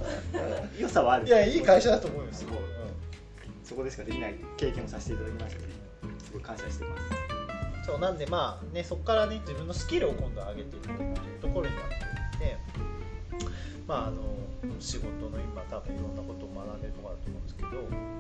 [0.80, 1.26] 良さはある。
[1.26, 2.44] いやいい会社だと思います。
[2.44, 2.60] よ、そう
[3.64, 5.62] そこでしかできない経験をさせていただきました
[6.24, 7.02] すごい感謝してます。
[7.30, 7.36] うん
[7.86, 12.02] そうなんでまあねそこからね自分のスキルを今度上げていくっていうところになっていっ
[12.40, 12.58] て
[13.88, 14.22] まああの
[14.80, 17.70] 仕事の今多分いろんなことを学んでるところだと思うんですけど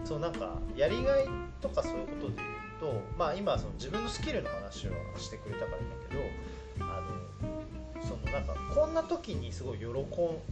[0.03, 1.25] そうなんかやりがい
[1.61, 9.91] とかそういうことで言うとまあ今その自分のスキルの話をしてくれたからだけどあのそのなんかこんな時にすごい喜ん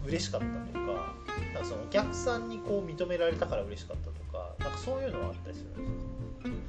[0.07, 1.13] 嬉しかったとか
[1.53, 6.13] なんかそのお客さんにこう認められたから嬉しかったとかなんかそういうのはあったりするんですか？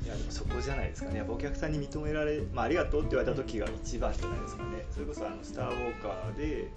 [0.04, 1.18] いやでもそこじゃないですかね。
[1.18, 4.85] やっぱお客さんに認められ、まあ、ありがとうって言われた時が一番じゃないですかね。
[4.90, 6.68] それこそあのスター・ウォーカーで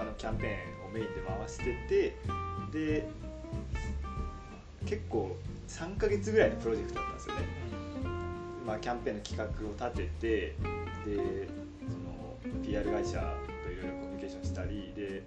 [0.00, 2.16] あのキャンペーンをメインで回してて
[2.72, 3.06] で
[4.86, 5.36] 結構
[5.68, 7.40] 3ヶ月ぐらいのプロジェクトだったんですよね、
[8.66, 10.30] まあ、キャンペーンの企画を立てて
[11.04, 11.48] で
[11.86, 13.20] その PR 会社
[13.66, 15.22] といろいろコミュニケーションしたりで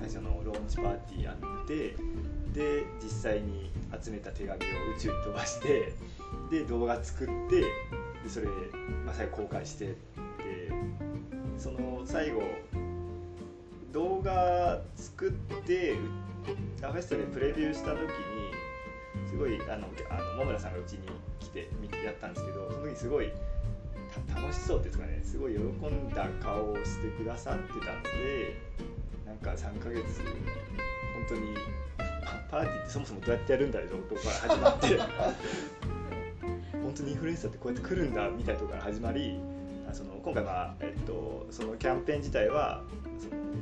[0.00, 1.94] 最初のローンチパーティーやって
[2.52, 3.70] で実際に
[4.02, 5.92] 集めた手紙を宇宙に飛ばして
[6.50, 7.66] で動画作ってで
[8.28, 8.46] それ、
[9.06, 9.96] まあ、最後公開してで
[11.56, 12.42] その最後
[13.98, 15.32] 動画作っ
[15.66, 15.96] て
[16.84, 18.06] アフェストでプレビューした時に
[19.28, 21.00] すごいあのあの桃村さんがうちに
[21.40, 21.68] 来て
[22.04, 23.32] やったんですけどその時すごい
[24.32, 28.56] 楽しそうっていうんですかねすごい喜んだ顔をしてくださってたので
[29.26, 31.56] なんか3ヶ月本当に
[32.48, 34.98] パーティーってそもそもどうやってやるんだろうとこから始まって
[36.84, 39.40] 本当にインフルエンサーってこうやって来るんだみたいなところから始まり
[39.92, 42.84] その今回は、えっと、そのキャンペーン自体は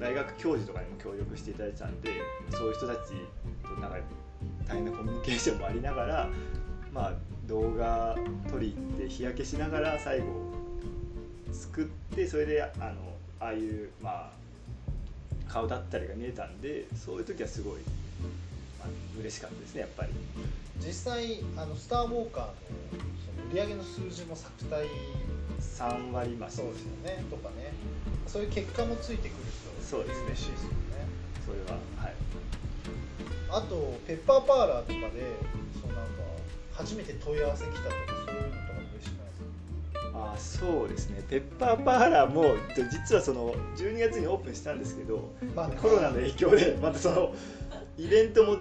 [0.01, 2.11] 大学教授とかにも協力していただいたんで
[2.51, 3.13] そういう人たち
[3.63, 3.97] となんか
[4.69, 6.29] 大変なコミュニケーションもありながら、
[6.93, 7.13] まあ、
[7.47, 8.17] 動画
[8.51, 10.27] 撮り行って日焼けしながら最後
[11.53, 12.95] 作ってそれであの
[13.41, 14.31] ああいう、まあ、
[15.49, 17.75] 顔だったりが見えたんでそういう時はすごい、
[18.79, 18.89] まあ、
[19.21, 20.13] 嬉しかったですねやっぱり。
[20.79, 22.53] 実際あのスター・ウォーカーの
[23.25, 24.87] その売り上げの数字も作体
[25.75, 26.57] 3割増し。
[26.57, 27.25] そうですよね。
[27.31, 27.73] とかね。
[28.27, 29.45] そういう結果もついてくる
[29.79, 30.27] とそうですね。
[30.29, 30.77] 嬉しいですよね。
[31.45, 32.15] それははい。
[33.49, 35.23] あとペッパーパーラーとかで
[35.81, 36.23] そうなんか
[36.73, 37.95] 初めて問い合わせ来たとか
[38.27, 38.59] そういうのとか
[38.99, 40.19] 嬉しくないですか？
[40.19, 41.23] あーそうですね。
[41.31, 42.43] ペッパーパーラーも
[42.75, 47.35] で実はその12月にオープンしたんですけどまあねコロナの影響でまたその
[47.97, 48.57] イベントも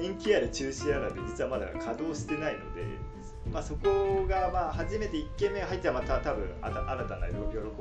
[0.00, 2.84] 延期やら中止やらで実はまだ稼働してないので、
[3.52, 7.34] まあ、そこがまあ初めて1件目が入ったらまた多分あた新たな喜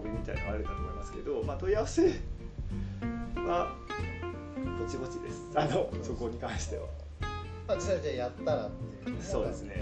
[0.03, 2.21] びみたいなのがあるかと思いますけど、まあ、問い合わせ
[3.35, 3.75] は
[4.79, 5.47] ぼちぼちです。
[5.55, 6.87] あのそこに関しては。
[7.67, 8.69] まあ実際じゃあやったらっ
[9.03, 9.15] ていう。
[9.15, 9.81] のもそうですね。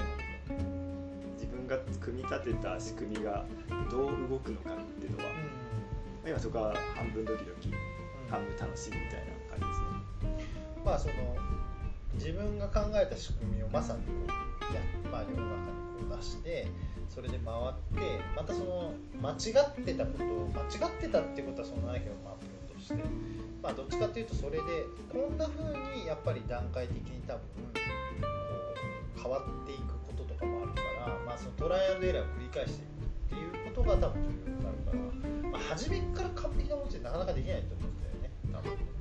[1.33, 3.45] 自分が組み立てた仕組みが
[3.89, 5.29] どう動くのかっていうのは、ま
[6.25, 7.71] あ今そこは半分ドキドキ
[8.29, 10.75] 半分楽しみみたいな感じですね。
[10.83, 11.13] まあその
[12.15, 15.71] 自分が考えた仕組みをまさにこうや、まあ、世の中
[16.03, 16.67] にこう出して
[17.09, 22.95] それで回ってまたその間違ってたことを間違ってたってことはそんなないけどまあプロとして
[23.61, 25.63] まあどっちかっていうとそれでこんな風
[25.95, 28.27] にやっぱり段階的に多分こ
[29.17, 34.91] う変わっていくこととかもあるから、まあ、そのトライアンドエラーを繰り返していくっていうことが多分重要になるか
[35.43, 38.95] ら、まあ、初めから完璧なものってなかなかできないと思うんだよね多分。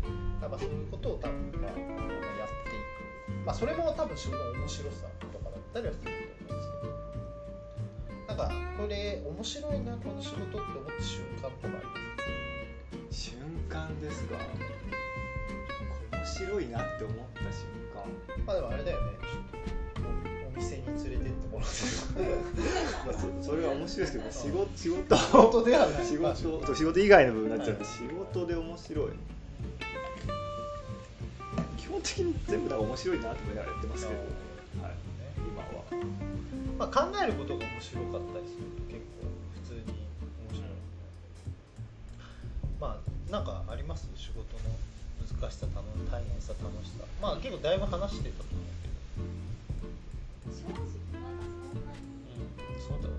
[0.44, 2.73] やっぱそういうことを多分まあやって
[3.44, 6.70] まあそれも多分仕事の面白さとかだったりはすると思うんです
[8.26, 10.64] けどなんかこれ面白いなこの仕事って思っ
[10.96, 13.30] た瞬間とかあります？
[13.30, 14.38] 瞬間ですが
[16.18, 18.02] 面白いなって思った瞬間。
[18.46, 19.12] まあでもあれだよね。
[19.22, 20.08] ちょっと
[20.46, 21.74] おお店に連れてってもらって
[23.06, 25.16] まあそそれは面白いですけど仕事仕事。
[25.16, 26.04] 仕事ではない。
[26.06, 26.66] 仕まあ事。
[26.66, 29.10] そう仕事以外の部分になっちゃって仕事で面白い
[31.84, 34.20] 基本的に全部だから面白いなと思いながらやってますけど、
[34.80, 34.96] はい、
[35.36, 35.84] 今は。
[36.80, 39.28] まあ、考えることが面白かったりすると結構
[39.60, 40.00] 普通に
[40.48, 40.72] 面白い、
[42.80, 44.72] まあなんかあります仕事の
[45.28, 47.04] 難しさ楽大変さ楽しさ。
[47.20, 48.96] まあ結構だいぶ話してたと思うけど。
[50.56, 50.80] 正直
[51.20, 52.08] まだそんなに、
[52.40, 53.12] うんそうだ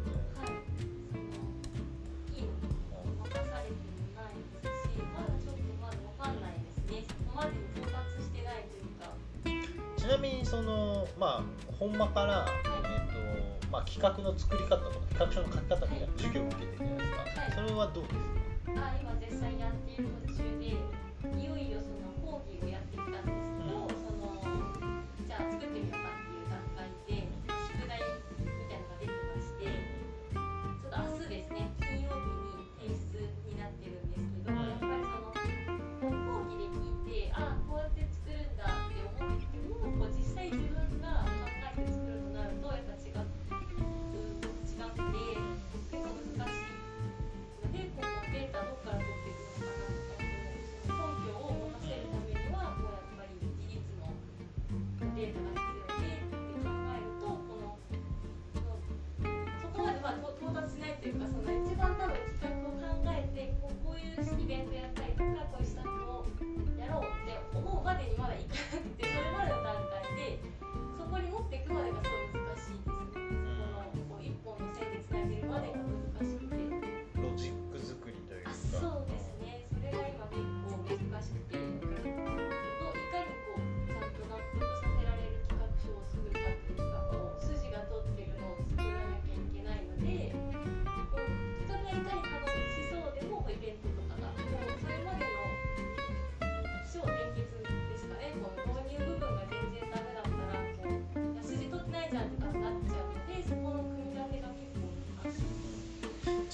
[10.55, 17.51] そのまあ本間から、えっとまあ、企画の作り方とか企画書の書き方みたいな授業を受けてるじゃないですか、はい。
[17.51, 18.87] それはどうですか？
[18.87, 20.75] あ今絶賛やっている途中で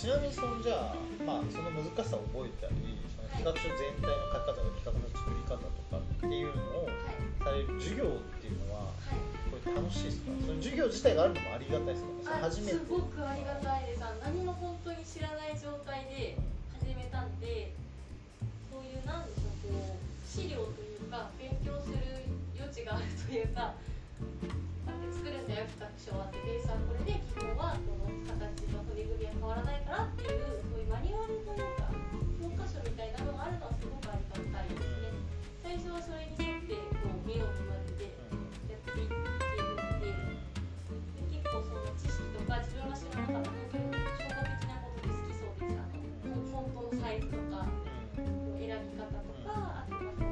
[0.02, 9.22] ちなみにそのじゃあ、まあ、その難しさを覚えたりその企画書全体の書き方とか企画の作り方とかっていうのをはいされる授業っていうのははい。
[9.54, 10.34] これ楽しいですか？
[10.41, 12.34] その授業自体があるのもありがたいですか？
[12.34, 12.82] あそれ初めて。
[12.82, 14.02] すごくありがたいです。
[14.02, 16.34] 何も本当に知らない状態で
[16.82, 17.70] 始めたんで
[18.74, 22.02] そういうなんでしょうこう資料というか勉強する
[22.58, 23.78] 余地があるというか
[25.14, 27.22] 作るんだよ企画書はってベースはこれで
[27.72, 31.88] はこの形の骨組みは変わらないからっていうそういうマニュアルというか
[32.43, 35.15] 教科書みたいなのがあるのはすごくありがたいですね
[35.63, 38.11] 最初はそれに沿ってこう目を見まねて
[38.67, 47.72] やっていってるのでで結構その知識とか自分が知らなかった本当に初歩的なことで好きそうですあのフォントのサイズとか
[48.59, 50.31] 選び方とかあとは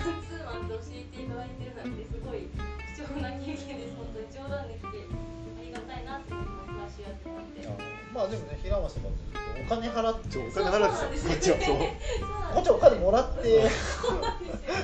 [0.00, 2.48] マンツーマンで教えていただいてるなんてすごい
[2.96, 7.68] 貴重な経験です本当に冗談できてありがたいなって思いますやってもらって。
[8.10, 14.82] まあでもね平松さんもお金払ってお金払ってたこっちはそうこっちはお金もらってそうなんですよね。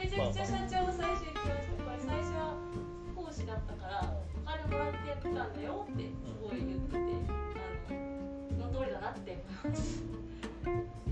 [0.00, 1.84] めちゃくちゃ社長も最初言ってました。
[1.84, 2.56] これ最初は
[3.14, 10.02] 講師だったからお金もらってやってたんだよってすごい言ってて、あのその通りだなって思います。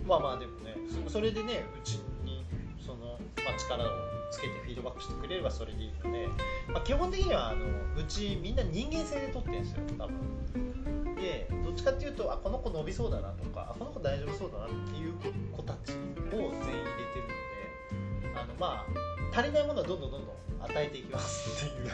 [0.07, 0.75] まあまあでもね
[1.05, 2.01] そそれでねうち
[3.45, 3.89] まあ、力を
[4.31, 6.29] つけてフィードバックしてくれればそれでいいので、
[6.73, 7.67] まあ、基本的にはあの
[7.97, 10.33] うちみんな人間性で取ってるんですよ多分。
[11.23, 15.13] でどっちかっていうとあこの子伸びそうだなとかあこの子大丈夫そうだなっていう
[15.53, 15.95] 子たちを
[16.31, 16.69] 全員入れて
[17.15, 18.85] るのであのま
[19.33, 21.91] あ足りないものはどんどんどんどん与えていきますっていう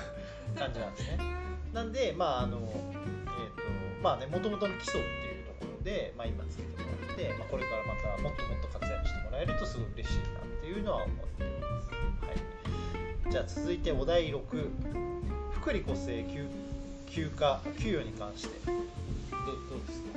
[0.58, 1.18] 感じなんですね。
[1.72, 3.62] なんでまああのえっ、と
[4.02, 11.90] まあね元々の基礎っていうところで、まあ、今つけてもらって、まあ、これからまたもっともっと活躍してもらえるとすごい嬉しいなっていうのは思っています、
[12.26, 14.40] はい、じゃあ続いてお題6
[15.60, 16.46] 福利厚生休
[17.06, 18.66] 休暇給与に関して。
[18.66, 18.78] どど
[19.76, 20.08] うですか？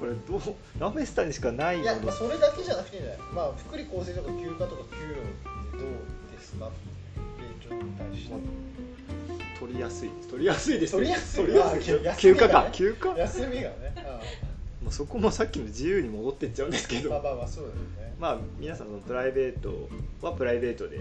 [0.00, 0.40] これどう
[0.80, 5.24] ラフェスタにしかないいや、まあ、それだけじゃなくていいんじゃないまあ福利厚生とか休暇とか給与っ
[5.72, 5.88] てどう
[6.32, 6.70] ですか？
[7.60, 8.34] 現状に対して。
[9.58, 10.10] 取りやすい。
[10.30, 11.44] 取りやすいです取りやすい。
[11.44, 12.08] 取りやすい。
[12.08, 13.18] あ休暇か休休暇？
[13.18, 13.74] 休みがね、
[14.88, 17.10] もうそこもさっきの自由に戻ってっちゃうんですけうん、ど。
[17.10, 19.86] まあまあまあそうだよね、まあ皆さんのプライベート
[20.22, 21.00] はプライベートで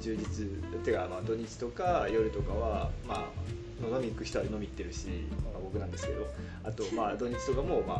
[0.00, 0.46] 充実。
[0.84, 6.26] てかまあ土日とか夜とかはまあ飲み行く人は飲み行ってるし、まあ、僕なんですけど。
[6.64, 7.96] あとまあ土日とかもまあ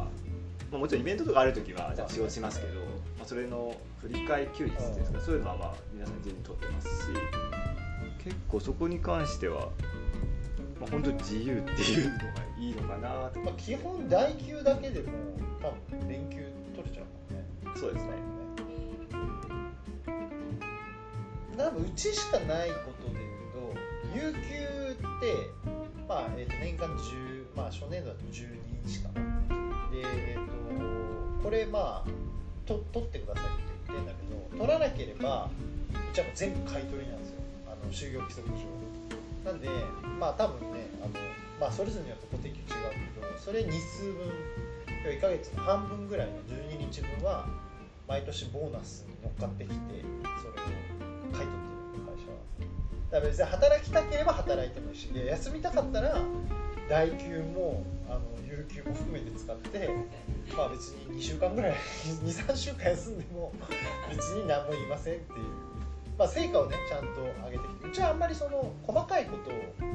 [0.73, 7.09] まあもちろんイベントとかある時はじゃあ仕事しますけど、まあ、それの振り替え休日っていうんですかそういうのはまあ皆さん自由に取ってますし
[8.25, 9.69] 結構そこに関しては、
[10.81, 12.24] まあ、本当に自由っていうのが
[12.59, 13.41] いいのかなと。
[13.41, 15.07] まあ、基本代休だけでも
[15.61, 16.37] 多分連休
[16.74, 17.45] 取れちゃうもんね。
[17.76, 18.39] そうですね。
[21.59, 23.18] 多分うちしかないことで
[24.14, 25.51] 言うと有給って、
[26.09, 28.47] まあえー、と年間10、まあ、初年度だと12
[28.87, 29.09] 日か
[29.91, 32.09] で、えー、とこれまあ
[32.64, 35.51] と取ってくださいって言ってんだけど取らなければ
[35.91, 37.41] うちはもう全部買い取りなんですよ。
[37.66, 38.88] あの就業規則上。
[39.45, 39.68] なんで
[40.18, 41.12] まあ多分ねあの
[41.61, 42.66] まあそれぞれによって固定給違う
[43.14, 44.26] けどそれ日数分
[45.05, 47.47] 1ヶ月の半分ぐらいの12日分は
[48.07, 50.66] 毎年ボーナスに乗っかってきてそれを
[51.32, 52.39] 買い取ってる会社は。
[53.11, 56.20] だから別に働きたければ働いてもいいしで休みたかったら
[56.89, 59.91] 代休もあの有給も含めて使って
[60.57, 61.74] まあ別に2週間ぐらい
[62.24, 63.53] 23週間休んでも
[64.11, 65.39] 別に何も言いませんっていう、
[66.19, 69.55] まあ、成果をねちゃんと上げてきてうちはあんまりその細かいことを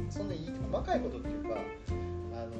[0.09, 2.51] そんなに細かいことっていうかあの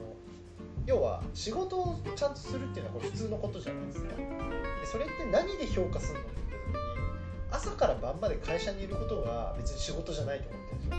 [0.86, 4.16] 要は仕事をちゃんとするっていうのはこれ普通のことじゃないですか。
[4.18, 7.08] でそれって何で評価するのって言った時に
[7.52, 10.96] 朝から晩まで会社にいることが別に仕事じゃないと思ってるんですよ。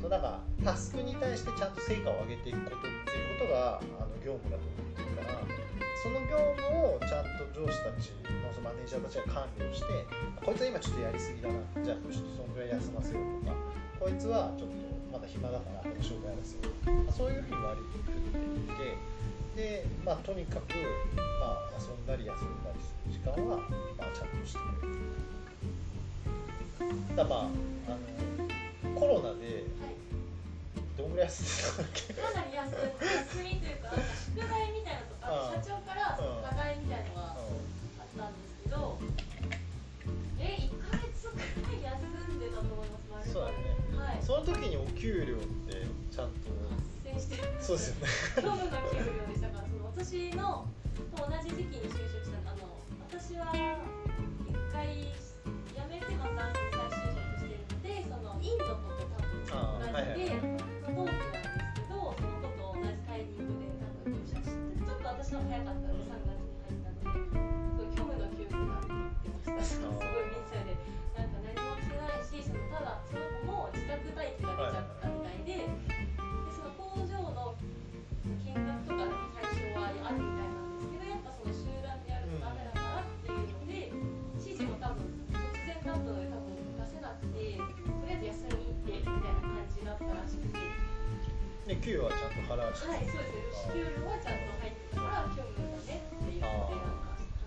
[0.00, 5.38] そのなんかタスクに対してちゃんと成果を上げていくことっていうことがあの業務だと思ってるから
[6.02, 9.86] その業務をちゃんと上司たちのそのマネージャーたちが管理をして
[10.44, 11.54] こいつは今ちょっとやりすぎだな
[11.84, 13.56] じゃあちょっとそのぐらい休ませようとか
[14.00, 14.76] こいつはちょっと
[15.12, 16.72] まだ暇だからこの仕事やらせよう。
[17.04, 18.02] まあそういうふうに割り振っ
[18.32, 18.96] ていって
[19.84, 20.72] でまあとにかく、
[21.40, 23.58] まあ、遊んだり休んだりする時間は、
[23.98, 25.00] まあ、ちゃんとしてくれる。
[27.16, 27.48] だまあ
[27.88, 27.96] あ
[28.88, 29.64] のコロナで
[31.00, 39.00] どんぐらい休んでたんだっけかなり休休みというか、宿題みたいなのとか、社長から課題みたいなのがあったんですけど、
[40.38, 43.80] え、1ヶ月くらい休んでたと思います、そうだね。
[43.96, 45.38] はい、その時にお給料っ
[45.68, 48.12] てちゃんと発生してるそうですよね。
[48.36, 50.68] 今日の給料でしたから、その私の
[51.16, 52.68] と同じ時期に就職したあの
[53.08, 53.56] 私は
[54.48, 58.76] 一回辞めてまた再就職してるので、そのインドと
[59.48, 60.69] 多分同じで、
[65.20, 69.76] 私の方が早かったので3月に入ったので、すごい虚無の記憶がって言ってました。
[69.76, 70.72] すごいみんなで
[71.12, 75.76] なんか何もしてないし、そのただその子も自宅待機が出ちゃったみたいで、で
[76.56, 83.92] その工場の見学とかの対象はあるみたいなんですけど、やっぱその集団でやるとダメだからっていうので、
[84.40, 85.04] 指示も多分
[85.36, 90.64] 突然だったので多分出せなくて、とりあえず休み行ってみたいな感じだったらしくて。
[91.68, 93.84] で給与はちゃんと払われてはい、そうですね。
[93.84, 94.79] 給料はちゃんと入ってた
[95.10, 96.02] から、虚無だね
[96.40, 96.66] なんか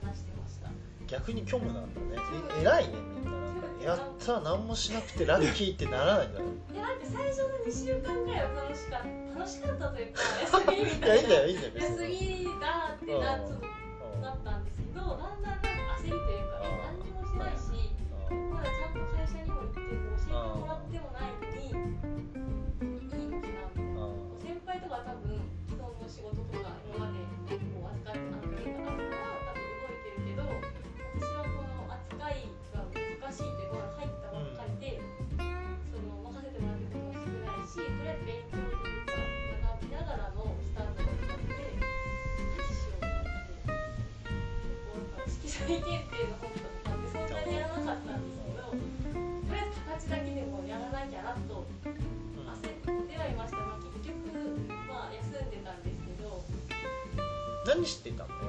[0.03, 0.69] 話してました。
[1.07, 2.17] 逆に虚無なんだね
[2.57, 11.13] え偉いねみんななんかやった何もしなくてラッキーってならないんだねいや、なんか最初の2週間ぐらいは楽しかった、楽しかったというか、休みみいたいな。
[11.13, 15.67] やいいんだよいいんだよ別休にみだってな、ちょっとなったんですけど、だんだんなんか
[15.99, 17.91] 焦りというか、え何にもしないし、
[18.51, 19.91] まだちゃんと会社にも行って、教
[20.23, 24.07] えてもらってもないのに、いいのかなみたいな。
[24.39, 25.37] 先輩とかは多分
[33.33, 35.01] しいというか入ったばっかりで、
[35.89, 39.17] その任せてもらってることも少ないしとりあえず勉強というか
[39.73, 42.93] 学びながらのスタートだったので何しよ。
[42.93, 43.89] うと思って結
[44.85, 48.77] 構なんか色彩検定の本とかってそんなにやらなかったんですけどと
[49.49, 53.57] りあえず形だけでもやらなきゃなと焦ってはいました。
[53.57, 56.37] が結局まあ休んでたんですけど
[57.65, 58.42] 何してたの？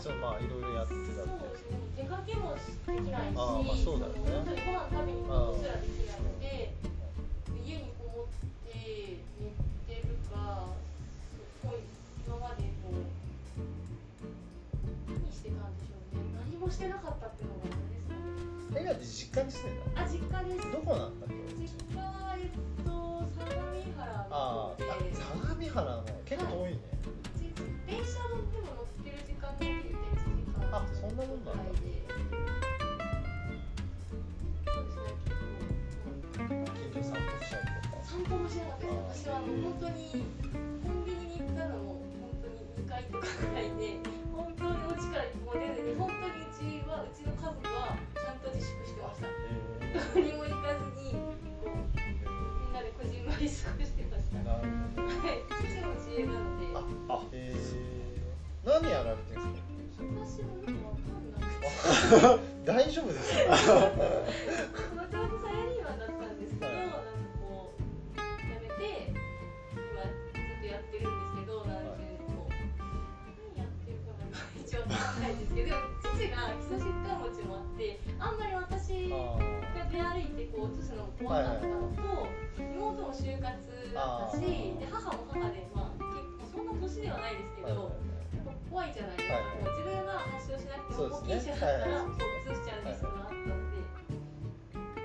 [0.00, 2.60] そうまあいろいろやってたそうってですね出かけもで
[3.04, 6.72] きないしあーまあそうだよね本当にご飯食べに行くことすらできないので
[7.66, 8.32] 家にこもっ
[8.64, 9.52] て寝
[9.92, 11.36] てるかす
[11.68, 11.84] ごい
[12.24, 13.04] 今までこう
[15.12, 16.24] 何してたんでしょうね。
[16.48, 22.56] 何もしてなかったっていうのがあれですかね今って実家に住んでたあ実家ですどこなんだっけ実家はえっ
[22.88, 26.88] と相模原あーの方であ相模原の結構遠いね
[27.84, 28.99] 電車のでも乗って
[29.40, 29.96] 間で1時
[30.52, 31.62] 間あそんなもんなんだ。
[31.64, 32.04] ぐらいで
[34.68, 40.24] そうですね結構近所散歩したりとか散歩もしなかった私はあの本当に
[40.84, 43.96] コンビニに行ったのも本当に2回とかぐらいで
[44.36, 54.60] 本当にお家からもう出ずに本当にうちはうちの家族はちゃんと自粛してましたえどこにも行かずにこうみんなでこじんまり過ごしてましたは
[55.32, 57.99] い父も知恵なのでああえー、
[58.64, 62.36] 何やられてるんです私もよくわかんなくてか
[62.66, 63.88] 大丈夫ですかも
[65.08, 67.00] ともとサラリーマンだったんですけど、なんか
[67.40, 69.16] こう辞めて
[69.72, 72.52] 今ずっとやってるんですけど、なんていうこう
[73.56, 74.28] 何やってるかが
[74.60, 75.72] 一応わかんないんですけど、
[76.04, 79.40] 父が基礎疾患持ちもあって、あんまり私あ
[79.72, 82.28] が出歩いてこう移すのも怖かったのと、
[82.60, 83.56] 妹も就活
[83.96, 88.09] だったし、で母も母でまあ結構そんな年ではないですけど。
[88.70, 93.82] 怖いじゃないですか、はい自分が発症しなくてもですね保険者だったらう移しちゃうリスクがあったので、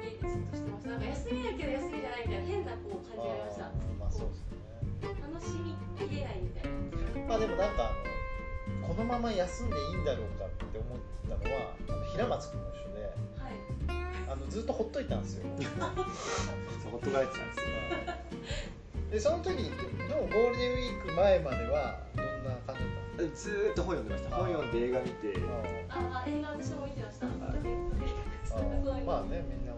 [0.05, 5.74] 家でずっとしてましたなんか休みだけど休みじゃないみたいな変なこう感じがありましたまあそうですね楽しみ
[6.05, 13.57] きれないみたいなまあでもなんかあのこのまま休んでいいんだろうかって思ったのはあの平松君も一緒ではい
[14.30, 15.49] あのずっとほっといたんですよ。
[16.91, 17.66] ほっとかれてたんですよ。
[19.11, 19.70] でその時に
[20.07, 22.24] でもゴールデンウィーク前まではど
[23.34, 24.36] ずーっと本読んでました。
[24.36, 25.34] 本読んで映画見て。
[25.34, 25.41] す
[25.89, 27.28] ああ映画私も見てました。
[27.28, 29.73] まあねみんな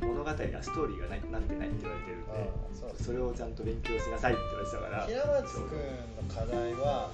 [0.00, 2.50] 物語がストーリーがないなってないって言われてるんで
[2.98, 5.06] そそれをちゃんと勉強しなさいって言われてたから。
[5.06, 5.70] 平松君
[6.16, 7.12] の課題は、は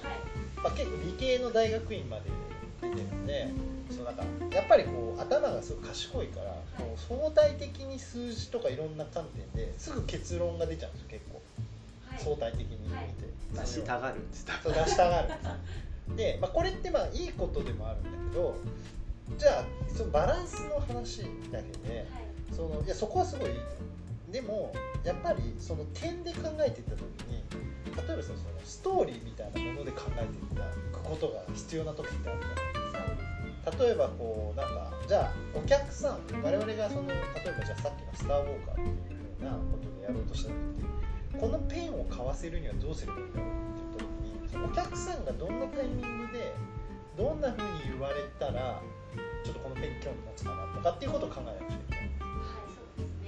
[0.57, 2.23] いまあ、結構理系の大学院まで
[2.81, 3.49] 出てるんで
[3.91, 4.23] そうなんか
[4.55, 11.35] やっぱりこう頭がすごい賢いからこう相対的に数字とかいろんな観点ですぐ結論が出ちゃうんですよ結構。
[11.35, 11.36] はい
[12.19, 13.07] 相対的に見て、はい。
[13.53, 14.45] 出したがるんです。
[14.63, 15.25] そう出したがる。
[15.25, 18.55] んですで、 まあ、これってまあいいことでもあるんだけど
[19.37, 22.27] じゃあそのバランスの話だけではい。
[22.51, 23.87] そのいやそこはすごいいいと
[24.31, 27.43] でもやっぱりその点で考えていった時に
[27.95, 30.41] 例えばさそのストーリーみたいなもので考えてい
[30.91, 33.15] くことが必要な時ってあるじゃない
[33.65, 41.06] そう例えばこうなんかじゃあお客さん我々がその例えばじゃあさっきの「スター・ウォーカー」っていうふうなことでやろうとした時って
[41.39, 46.53] このペンを買わせるにはどうすればいいんだろうって言った時にお客さんがどんなタイミングで
[47.17, 48.81] どんなふうに言われたら
[49.43, 52.01] ちょっとこのペンに興味持つかなとかっていうことを考えなくちゃいけない。
[52.01, 52.37] はい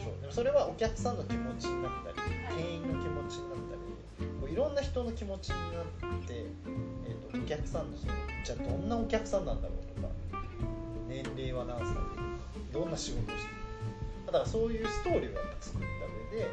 [0.02, 0.22] そうですね。
[0.22, 6.46] でもそれはお客さんの気持ちになったり店員の気持ちになったりこういろんな人の気持ちになって、
[7.06, 10.10] えー、とお客さんのそのじゃあどんなお客さんなんだろうとか
[11.08, 12.00] 年齢は何歳で
[12.74, 13.60] どんな仕事をしてる
[14.26, 16.48] だからそういうストーリーをやっぱ作った上で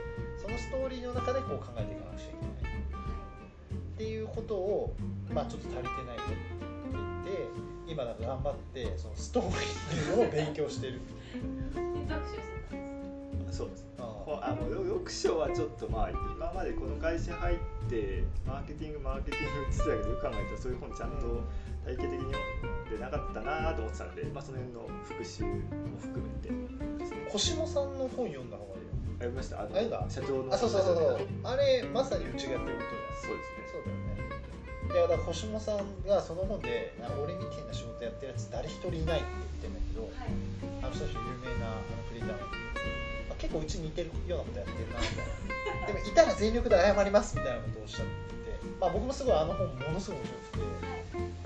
[0.47, 4.94] そのストーリーの中でこう考えていかなくちゃいけないっていうことを
[5.34, 6.32] まあちょっと足りてないとって
[6.92, 7.49] 言って
[7.90, 11.01] 今だから頑張ってそのストーリーっていうのを勉強してる
[13.51, 13.84] そうです。
[13.99, 17.57] あほあもう読書はちょっとまあ今までこの会社入っ
[17.88, 21.42] てマーケティングマーケティングって言ってたけどよく考えたらそういう本ちゃんと
[21.84, 22.44] 体系的に読
[22.86, 25.57] んでなかったなと思ってたんで、まあ、その辺の復習も
[25.99, 26.51] 含めて
[26.99, 27.16] ですね。
[27.30, 28.76] 星野さんの本読んだ方が
[29.16, 29.60] いいよ読みました？
[29.60, 30.94] あのあれだ社長のあそうそうそう。
[30.96, 34.36] そうあれまさにうちがやってることそうですじゃんそうだよね。
[34.86, 36.92] いやだから星野さんがその本で
[37.22, 39.28] 俺みたいな仕事やってるやつ誰一人いないって
[39.62, 40.30] 言ってんだけどはい。
[40.84, 42.38] あの人たち有名なあのクリエイター
[43.26, 45.26] まあ、結構うち似てるようなことやってるなみたい
[45.80, 45.86] な。
[45.86, 48.10] でもいたら全力で謝りますみたいなことをおっしゃって
[48.62, 50.64] て、まあ、僕もすごいあの本ものすごい面白くて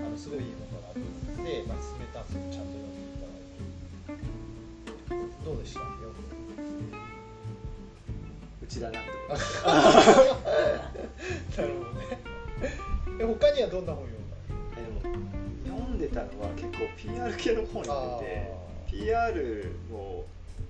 [0.01, 1.05] あのすごいいい本だなと思
[1.43, 4.19] って、まあ、進めたんですけどちゃんと読んでいただい
[5.31, 5.45] て。
[5.45, 5.81] どうでした？
[8.71, 9.37] ちだなって思っ
[10.93, 12.17] てなるほどね
[13.19, 14.35] え他にはどんな本読んだ？
[14.77, 15.15] えでも
[15.77, 18.51] 読んでたのは結構 PR 系の本読んでて
[19.05, 20.25] PR も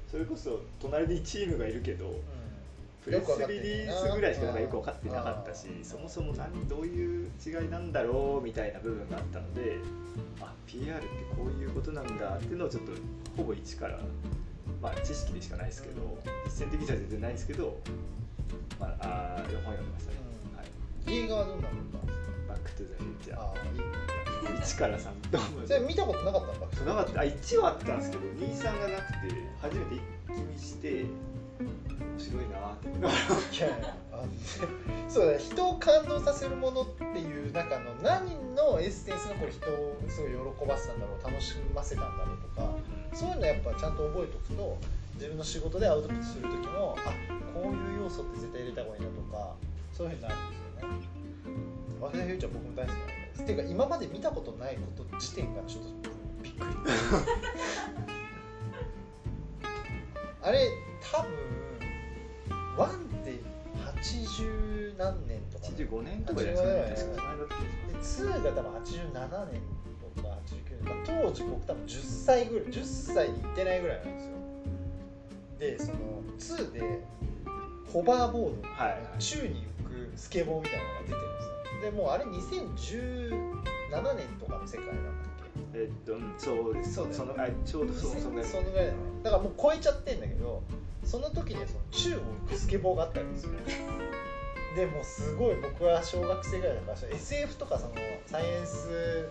[0.09, 2.13] それこそ隣にチームがいるけど
[3.03, 9.77] プレスリリースぐらいしかなんかよく分かってなかったしそもそも何どういう違いなんだろうみたいな部分があったので
[10.41, 12.91] あ PR ってこういうことなんだっていうのをちょっと
[13.37, 13.97] ほぼ一から
[14.82, 17.77] まあ知識でしかないですけど実践的じゃ全然ないですけど、
[18.79, 20.17] まあ、あー本読んでましたね、
[20.57, 20.63] は
[21.13, 23.86] い、映画はどんなの見たんですバックトゥザフューチャかああいいね。
[23.86, 27.21] ー1から3とそれ見たことなかったんだなかった。
[27.21, 30.01] あ1はあったんですけど23がなくて初めて一
[30.36, 32.88] 気見して面白いなって。
[32.89, 42.70] 思いやいそうだね人を感動させるものっていう中の何のエッセンスがこれ人をすごい喜ばせたんだろう楽しませたんだろうとか
[43.14, 44.78] そういうのやっぱちゃんと覚えておくと
[45.16, 47.12] 自分の仕事でアウトプットする時もあ
[47.53, 49.55] こういう要素って絶対入れた方がいいなとか
[49.91, 50.95] そういうふうになるんですよね。
[51.99, 56.09] ワクザフューチャー僕も大好きなんですっていうか今まで見たことないこと時点がちょっと
[56.41, 56.66] びっくり
[60.41, 60.70] あれ
[61.12, 61.30] 多分
[62.78, 62.93] ワンっ
[63.24, 63.39] て
[64.01, 67.11] 80何年とか、85年とかじゃないですか。
[67.11, 67.55] ね確か。
[67.87, 69.61] で2が多分87年
[70.15, 72.83] とか89年、まあ、当時僕多分10歳ぐらい10
[73.13, 74.31] 歳に行ってないぐらいなんですよ。
[75.59, 75.97] でその
[76.39, 77.03] 2で
[77.93, 81.91] ホバーボード、はいはい宙に浮くスケボーみたいなのが出てるんですよ。
[81.91, 85.13] でもうあれ2017年とかの世界なんだっ
[85.73, 85.79] け？
[85.79, 87.13] えっとうんそうですそうね。
[87.13, 88.49] そのあちょうどそうそのぐらい。
[88.49, 88.97] そのぐらいだね。
[89.23, 90.63] だからもう超えちゃってんだけど
[91.03, 93.51] その時にはその宙を浮くスケボーがあったんですよ
[94.75, 97.93] でもうすごい僕は小学生ぐらいだから SF とかその
[98.25, 99.29] サイエンス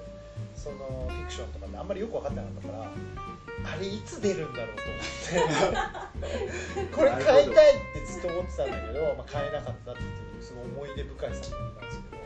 [0.54, 2.90] そのフィクションとかってあんまりよく分かってなかったから
[3.72, 4.98] あれいつ出るんだろうと思っ
[6.88, 6.90] て。
[6.96, 10.04] これ買いたいってずっと思ってたんだけど、まあ、買えなかったってい
[10.38, 12.20] うすごい思い出深い作品なんですけど。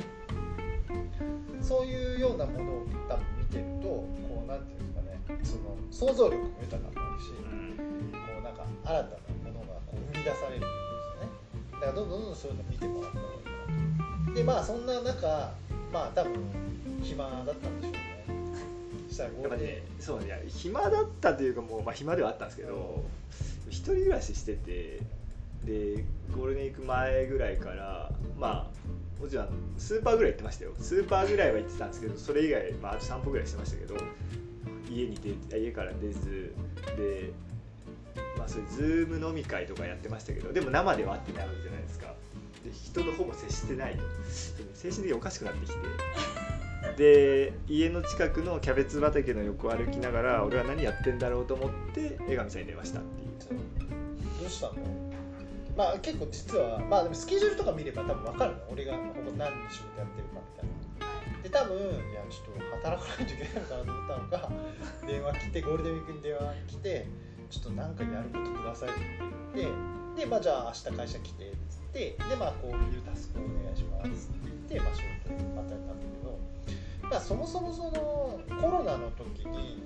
[1.65, 8.13] そういうようなものを多分見てるとこうなんていうんですかねその想像力も豊かになるし、うん。
[8.13, 9.24] こうなんか新たな
[10.13, 10.71] 生み出されるんです
[11.17, 11.31] よね。
[11.73, 15.53] だからどんどんどんどんそういうの見てもらった方がいいなでまあそんな中
[15.93, 16.33] まあ多分
[17.03, 18.01] 暇だったんでしょうね。
[19.11, 20.43] したらやっぱゴールデねそうね。
[20.49, 23.05] 暇だったというかもう、まあ、暇ではあったんですけど
[23.69, 25.01] 一人暮らししてて
[25.65, 30.73] でゴールデンウィーク前ぐらいからまあもちろんスーパーぐらい行ってましたよ。
[30.79, 33.97] スーパーぐらいは行ってたんですけどそれ以外、まあ、あと散歩ぐらいしてましたけど
[34.91, 35.17] 家に
[35.51, 36.53] 出家から出ず
[36.97, 37.31] で
[38.45, 42.15] まあそういうズーム飲み会とかやってましたけどでも生では会ってないわけじゃないですか。
[42.63, 43.95] で人とほぼ接してない。
[43.95, 44.05] とで
[44.75, 45.79] 精神的におかしくなってきて。
[46.99, 53.61] で家の近くのキャベツ畑の横を歩きながら俺は何やってんだろうと思って江上さんに電話したっていう。
[54.41, 54.75] どうしたの？
[55.77, 58.59] まあ結構実はまあでもスケジュールとか見れば多分分かるの。
[58.71, 61.43] 俺がここ何日仕事やってるかみたいな。
[61.43, 61.81] で多分い
[62.15, 64.51] やちょっと働かないといけないのかなと思ったのが
[65.09, 67.07] 電話来てゴールデンウィークに電話来て
[67.51, 69.01] ちょっと何かやることくださいって
[69.55, 79.83] 言ってでまあじゃあ明日会社来てっつってでまあこういうタスクをお願いしますって言ってまあ仕事を与えたんだけどまあそもそもそのコロナの時に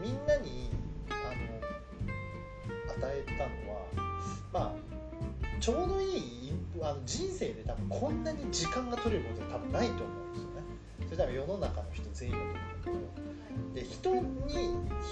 [0.00, 0.70] みんなに
[1.10, 3.86] あの与えたのは
[4.52, 4.90] まあ
[5.60, 10.62] ちょうどいいあの人生で多分こんなに時間が取れることは多分ないと思うんですよね。
[11.04, 12.40] それ多分世の中の人全員だ
[12.84, 13.39] と思うんだけど
[13.74, 14.22] で人に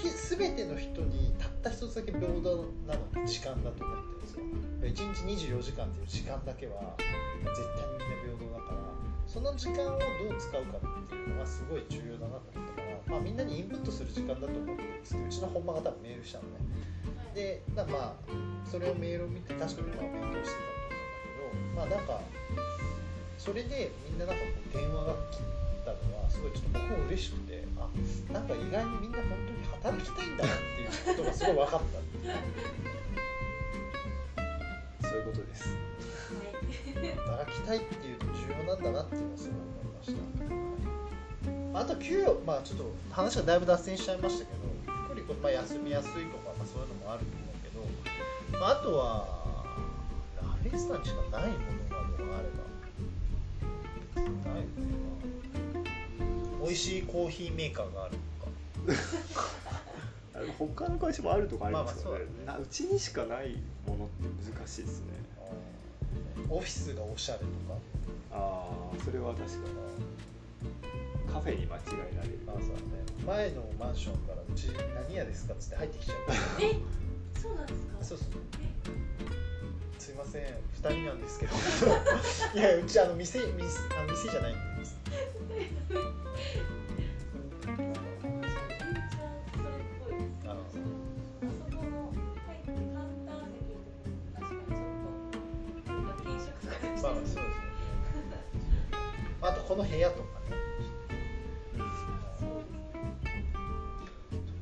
[0.02, 4.44] ひ全ての人にたった一つだけ平等なのって時間だと思ってるんですよ。
[4.82, 8.78] 1日24時間っていう時間だけは絶対にみんな平等だから
[9.26, 16.58] その時間をどう使うかっていうのがすごい重要だなと思ったから、まあ、みんなにインプットする時間だと思ってるんですけどうちの本間が多分メールしたのね。
[17.34, 18.14] でまあ
[18.64, 20.88] それをメールを見て確かにまあ勉強してたと
[21.44, 22.20] 思うんだけどまあなんか
[23.38, 25.57] それでみんななんかこう電話が来た
[26.06, 27.88] のはすごいちょっと僕も嬉しくてあ
[28.32, 31.98] なんか意外にみんな本当に働きたいんだなっていうことがすごい分かった。
[31.98, 32.34] っていう
[35.02, 35.76] そういうことです。
[37.26, 38.32] 働きたいっていうと重
[38.66, 41.80] 要なんだなっていうのはすごい思いました。
[41.80, 44.58] あと給与まあちょっと話がだいぶ脱線しちゃいましたけど
[45.14, 49.26] ゆっくり、まあ、休みやすいとか、まあ、そういうのもあると思うけど、まあ、あとは
[50.36, 52.68] ラフェスタにしかないものなどがあれば。
[54.18, 55.37] ないよね、まあ、
[56.68, 58.16] 美味しいコーヒーメーカーがある
[58.86, 59.48] とか。
[60.58, 63.56] 他の会社もあるとかありますよね、まあまあなうちにしかない
[63.86, 65.06] ものって難しいですね。
[66.48, 67.50] オフィスがおしゃれとか。
[68.30, 71.32] ああそれは確かに。
[71.32, 71.80] カフェに間違
[72.12, 72.82] えられるまずはね。
[73.26, 74.64] 前のマンションからうち
[75.08, 76.16] 何屋ですかっつって入ってきちゃう
[76.62, 76.78] え
[77.40, 78.04] そうなんですか？
[78.04, 78.28] そうそう。
[79.98, 80.42] すいません。
[80.74, 81.52] 二人なんですけど。
[82.54, 83.48] いやうちあの店店
[83.98, 84.96] あの店じゃないんです
[99.68, 100.56] この部屋とかね。
[101.76, 101.84] と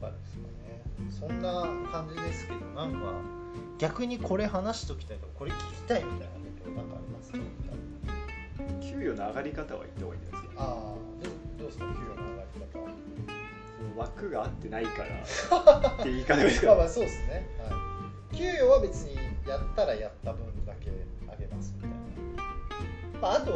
[0.04, 0.82] かですかね。
[1.11, 2.98] そんな感じですけどなんか
[3.78, 6.30] 逆にこれ話しときたいとかこれ聞きたいみたいなこ
[6.64, 7.32] となんかあります？
[7.32, 7.38] か
[8.82, 11.84] 給与の上がり方は言った方がいいんじゃないですかああどうどうですか？
[11.84, 12.86] 給与の上がり方は。
[13.96, 15.07] 枠が合ってないから。
[16.02, 16.66] って言い方ですか？
[16.68, 17.76] まあまあそうですね、は
[18.32, 19.14] い、給与は別に
[19.46, 20.90] やったらやった分だけ
[21.32, 21.96] あげますみたいな、
[23.20, 23.52] まあ、あと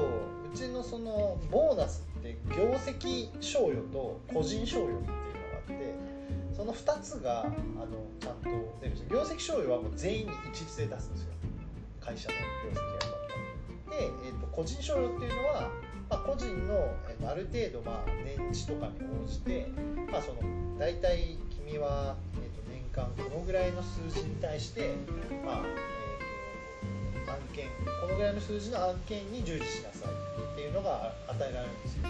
[0.52, 5.14] うちのそのボーナスって業績賞与と個人賞与っていうのが
[5.56, 5.94] あって
[6.52, 7.54] その2つがあの
[8.18, 11.32] ちゃんと出るんですよ業績賞与はもう全員に一律で出すんですよ
[12.00, 13.10] 会社の業績が良かっ
[13.86, 15.70] たで、えー、と個人賞与っていうのは、
[16.10, 16.74] まあ、個人の、
[17.08, 18.92] えーとある程度まあ年次とかに
[19.24, 19.68] 応じて、
[20.10, 20.40] まあ、その
[20.78, 24.94] 大体君は、えー、と年間このぐらいの数字に対して、
[25.44, 25.62] まあ、
[27.60, 27.68] 件
[28.00, 32.08] このぐらいの数字の案件に従事しなさいっていうのが与えられるんですけど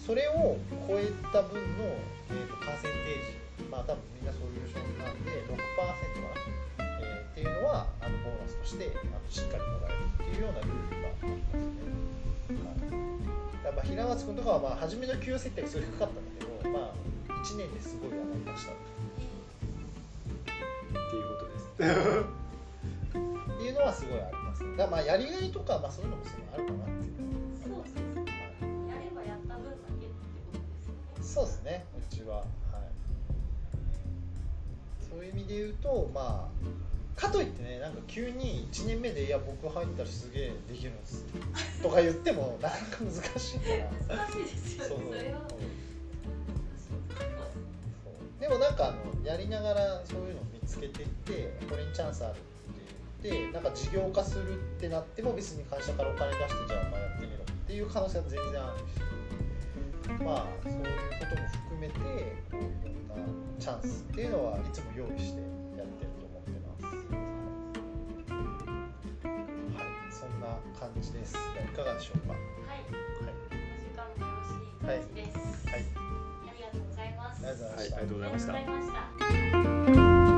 [0.00, 0.56] それを
[0.88, 1.84] 超えた分の、
[2.32, 11.88] えー、とパーセンテージまあ多分みんなそういう商品なんで6%かな、えーっていうのはあのボーナスとしてあのしっかりもらえるっていうようなルールがありますね。
[12.60, 12.92] はい。
[13.64, 16.20] だからまあ平松君とかはまあ初めの給与設定がすごい低かったんだ
[16.62, 18.72] けど、まあ、1年ですごい上がりました。
[18.72, 18.86] っっ
[20.92, 22.42] ていうことです。
[23.62, 28.02] ていうのはすごいあります、ね、だまあやりがいとか、まあ、そういうのもすごいあるかなっていうのはありますね。
[28.88, 30.14] やればやった分だけって
[30.52, 32.36] ことですよねそうですね、うちは。
[32.36, 32.46] はい、
[35.08, 36.48] そういう意味で言うと、ま
[37.16, 41.24] あ、かといってね、なんか急に1年目で、いや、僕入ったらすげえできるんです
[41.82, 43.70] とか言っても、 なかなか難しいか
[44.08, 44.16] ら。
[44.16, 45.58] 難しいですよそうねそれはそう
[48.40, 52.34] でもなんかあのやりながらそういうのを見つけていってこれにチャンスある
[53.22, 58.84] ってなんか事業化するってなっても別に会社からお金出してじゃあまあやってみろっていう可能性は全然あるし
[60.24, 60.88] まあそういうこ
[61.30, 61.94] とも含めて
[62.50, 63.14] こういろんな
[63.60, 65.40] チャンスっていうのはいつも用意して
[65.78, 66.82] やってると思ってます。
[66.82, 66.90] は
[69.86, 71.36] い、そんな感じです。
[71.38, 71.38] い
[71.76, 72.34] かがでしょうか？
[72.34, 72.98] ははい、い、お
[73.78, 75.38] 時間もよろしい感じです。
[75.70, 77.46] はい、ありがとうございます。
[77.46, 80.31] ありがとうございましたはいありがとうございましたありがとうございました。